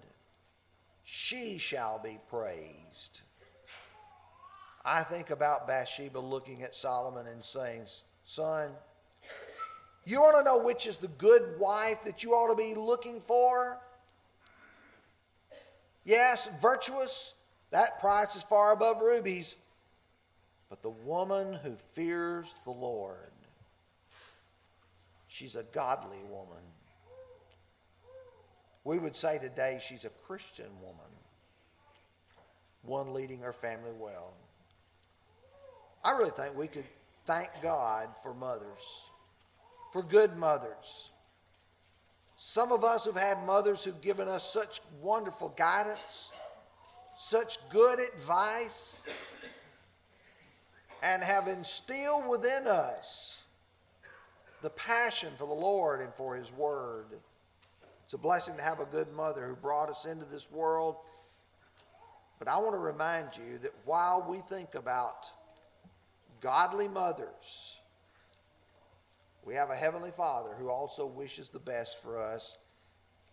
she 1.04 1.58
shall 1.58 2.00
be 2.02 2.18
praised. 2.28 3.22
I 4.84 5.02
think 5.02 5.30
about 5.30 5.66
Bathsheba 5.68 6.18
looking 6.18 6.62
at 6.62 6.74
Solomon 6.74 7.26
and 7.26 7.44
saying, 7.44 7.84
Son, 8.24 8.70
you 10.04 10.20
want 10.20 10.36
to 10.36 10.42
know 10.42 10.58
which 10.58 10.86
is 10.86 10.98
the 10.98 11.08
good 11.08 11.58
wife 11.58 12.02
that 12.02 12.22
you 12.22 12.32
ought 12.32 12.48
to 12.48 12.56
be 12.56 12.74
looking 12.74 13.20
for? 13.20 13.78
Yes, 16.04 16.48
virtuous, 16.60 17.34
that 17.70 18.00
price 18.00 18.34
is 18.34 18.42
far 18.42 18.72
above 18.72 19.00
rubies. 19.00 19.54
But 20.68 20.82
the 20.82 20.90
woman 20.90 21.52
who 21.52 21.74
fears 21.74 22.54
the 22.64 22.70
Lord, 22.70 23.31
she's 25.32 25.56
a 25.56 25.62
godly 25.62 26.22
woman. 26.28 26.62
We 28.84 28.98
would 28.98 29.16
say 29.16 29.38
today 29.38 29.78
she's 29.80 30.04
a 30.04 30.10
Christian 30.26 30.68
woman, 30.82 31.10
one 32.82 33.14
leading 33.14 33.40
her 33.40 33.52
family 33.52 33.92
well. 33.98 34.34
I 36.04 36.12
really 36.12 36.30
think 36.30 36.56
we 36.56 36.66
could 36.66 36.84
thank 37.24 37.48
God 37.62 38.08
for 38.22 38.34
mothers, 38.34 39.06
for 39.92 40.02
good 40.02 40.36
mothers. 40.36 41.10
Some 42.36 42.70
of 42.70 42.84
us 42.84 43.06
have 43.06 43.16
had 43.16 43.46
mothers 43.46 43.84
who've 43.84 44.00
given 44.02 44.28
us 44.28 44.52
such 44.52 44.80
wonderful 45.00 45.54
guidance, 45.56 46.32
such 47.16 47.56
good 47.70 48.00
advice, 48.00 49.00
and 51.02 51.22
have 51.22 51.48
instilled 51.48 52.26
within 52.26 52.66
us 52.66 53.41
the 54.62 54.70
passion 54.70 55.30
for 55.36 55.46
the 55.46 55.54
Lord 55.54 56.00
and 56.00 56.14
for 56.14 56.34
His 56.36 56.52
Word. 56.52 57.06
It's 58.04 58.14
a 58.14 58.18
blessing 58.18 58.56
to 58.56 58.62
have 58.62 58.80
a 58.80 58.86
good 58.86 59.12
mother 59.12 59.46
who 59.46 59.54
brought 59.54 59.90
us 59.90 60.04
into 60.04 60.24
this 60.24 60.50
world. 60.50 60.96
But 62.38 62.48
I 62.48 62.58
want 62.58 62.74
to 62.74 62.78
remind 62.78 63.28
you 63.36 63.58
that 63.58 63.72
while 63.84 64.26
we 64.28 64.38
think 64.38 64.74
about 64.74 65.26
godly 66.42 66.88
mothers. 66.88 67.78
We 69.44 69.54
have 69.54 69.70
a 69.70 69.76
Heavenly 69.76 70.10
Father 70.10 70.54
who 70.58 70.68
also 70.68 71.06
wishes 71.06 71.48
the 71.48 71.58
best 71.58 72.02
for 72.02 72.20
us, 72.20 72.58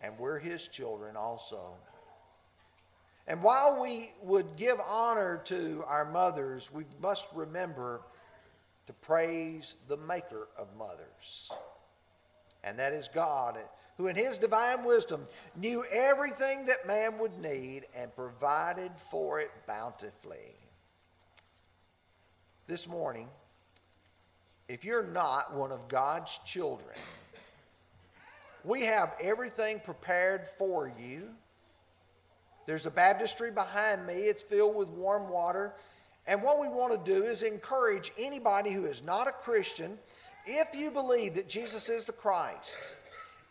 and 0.00 0.18
we're 0.18 0.38
His 0.38 0.66
children 0.68 1.16
also. 1.16 1.74
And 3.26 3.42
while 3.42 3.80
we 3.80 4.10
would 4.22 4.56
give 4.56 4.80
honor 4.80 5.40
to 5.44 5.84
our 5.86 6.10
mothers, 6.10 6.72
we 6.72 6.84
must 7.00 7.28
remember 7.34 8.02
to 8.86 8.92
praise 8.92 9.76
the 9.88 9.96
Maker 9.96 10.48
of 10.58 10.68
mothers. 10.76 11.50
And 12.64 12.78
that 12.78 12.92
is 12.92 13.08
God, 13.08 13.58
who 13.96 14.08
in 14.08 14.16
His 14.16 14.38
divine 14.38 14.84
wisdom 14.84 15.26
knew 15.56 15.84
everything 15.90 16.66
that 16.66 16.86
man 16.86 17.18
would 17.18 17.38
need 17.38 17.86
and 17.94 18.14
provided 18.14 18.92
for 19.10 19.40
it 19.40 19.50
bountifully 19.66 20.56
this 22.70 22.86
morning, 22.86 23.28
if 24.68 24.84
you're 24.84 25.02
not 25.02 25.56
one 25.56 25.72
of 25.72 25.88
God's 25.88 26.38
children, 26.46 26.94
we 28.64 28.82
have 28.82 29.16
everything 29.20 29.80
prepared 29.80 30.46
for 30.46 30.92
you. 30.96 31.30
There's 32.66 32.86
a 32.86 32.90
baptistry 32.90 33.50
behind 33.50 34.06
me, 34.06 34.14
it's 34.14 34.44
filled 34.44 34.76
with 34.76 34.88
warm 34.90 35.28
water. 35.28 35.74
And 36.26 36.42
what 36.42 36.60
we 36.60 36.68
want 36.68 36.92
to 37.04 37.12
do 37.12 37.24
is 37.24 37.42
encourage 37.42 38.12
anybody 38.18 38.70
who 38.70 38.84
is 38.84 39.02
not 39.02 39.28
a 39.28 39.32
Christian, 39.32 39.98
if 40.46 40.74
you 40.74 40.90
believe 40.90 41.34
that 41.34 41.48
Jesus 41.48 41.88
is 41.88 42.04
the 42.04 42.12
Christ, 42.12 42.94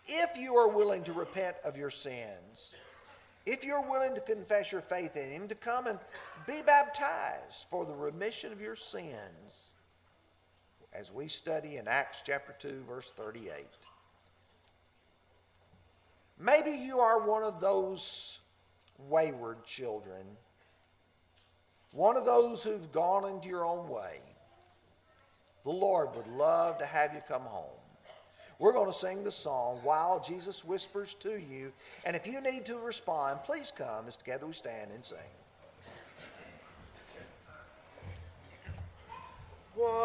if 0.07 0.37
you 0.37 0.55
are 0.55 0.69
willing 0.69 1.03
to 1.03 1.13
repent 1.13 1.57
of 1.63 1.77
your 1.77 1.89
sins, 1.89 2.75
if 3.45 3.63
you're 3.63 3.81
willing 3.81 4.13
to 4.15 4.21
confess 4.21 4.71
your 4.71 4.81
faith 4.81 5.15
in 5.15 5.31
Him, 5.31 5.47
to 5.47 5.55
come 5.55 5.87
and 5.87 5.99
be 6.47 6.61
baptized 6.65 7.67
for 7.69 7.85
the 7.85 7.93
remission 7.93 8.51
of 8.51 8.61
your 8.61 8.75
sins, 8.75 9.73
as 10.93 11.13
we 11.13 11.27
study 11.27 11.77
in 11.77 11.87
Acts 11.87 12.21
chapter 12.25 12.55
2, 12.59 12.83
verse 12.87 13.11
38. 13.11 13.65
Maybe 16.39 16.71
you 16.71 16.99
are 16.99 17.19
one 17.19 17.43
of 17.43 17.59
those 17.59 18.39
wayward 19.07 19.65
children, 19.65 20.25
one 21.91 22.17
of 22.17 22.25
those 22.25 22.63
who've 22.63 22.91
gone 22.91 23.27
into 23.27 23.47
your 23.47 23.65
own 23.65 23.89
way. 23.89 24.19
The 25.63 25.71
Lord 25.71 26.15
would 26.15 26.27
love 26.27 26.77
to 26.79 26.85
have 26.85 27.13
you 27.13 27.21
come 27.27 27.41
home. 27.43 27.65
we're 28.59 28.73
going 28.73 28.87
to 28.87 28.93
sing 28.93 29.23
the 29.23 29.31
song 29.31 29.79
while 29.83 30.19
Jesus 30.19 30.65
whispers 30.65 31.13
to 31.15 31.39
you. 31.39 31.71
And 32.05 32.15
if 32.15 32.27
you 32.27 32.41
need 32.41 32.65
to 32.65 32.77
respond, 32.77 33.39
please 33.45 33.71
come 33.75 34.07
as 34.07 34.15
together 34.15 34.45
we 34.45 34.53
stand 34.53 34.91
and 34.91 35.05
sing. 35.05 35.17
Why? 39.75 39.99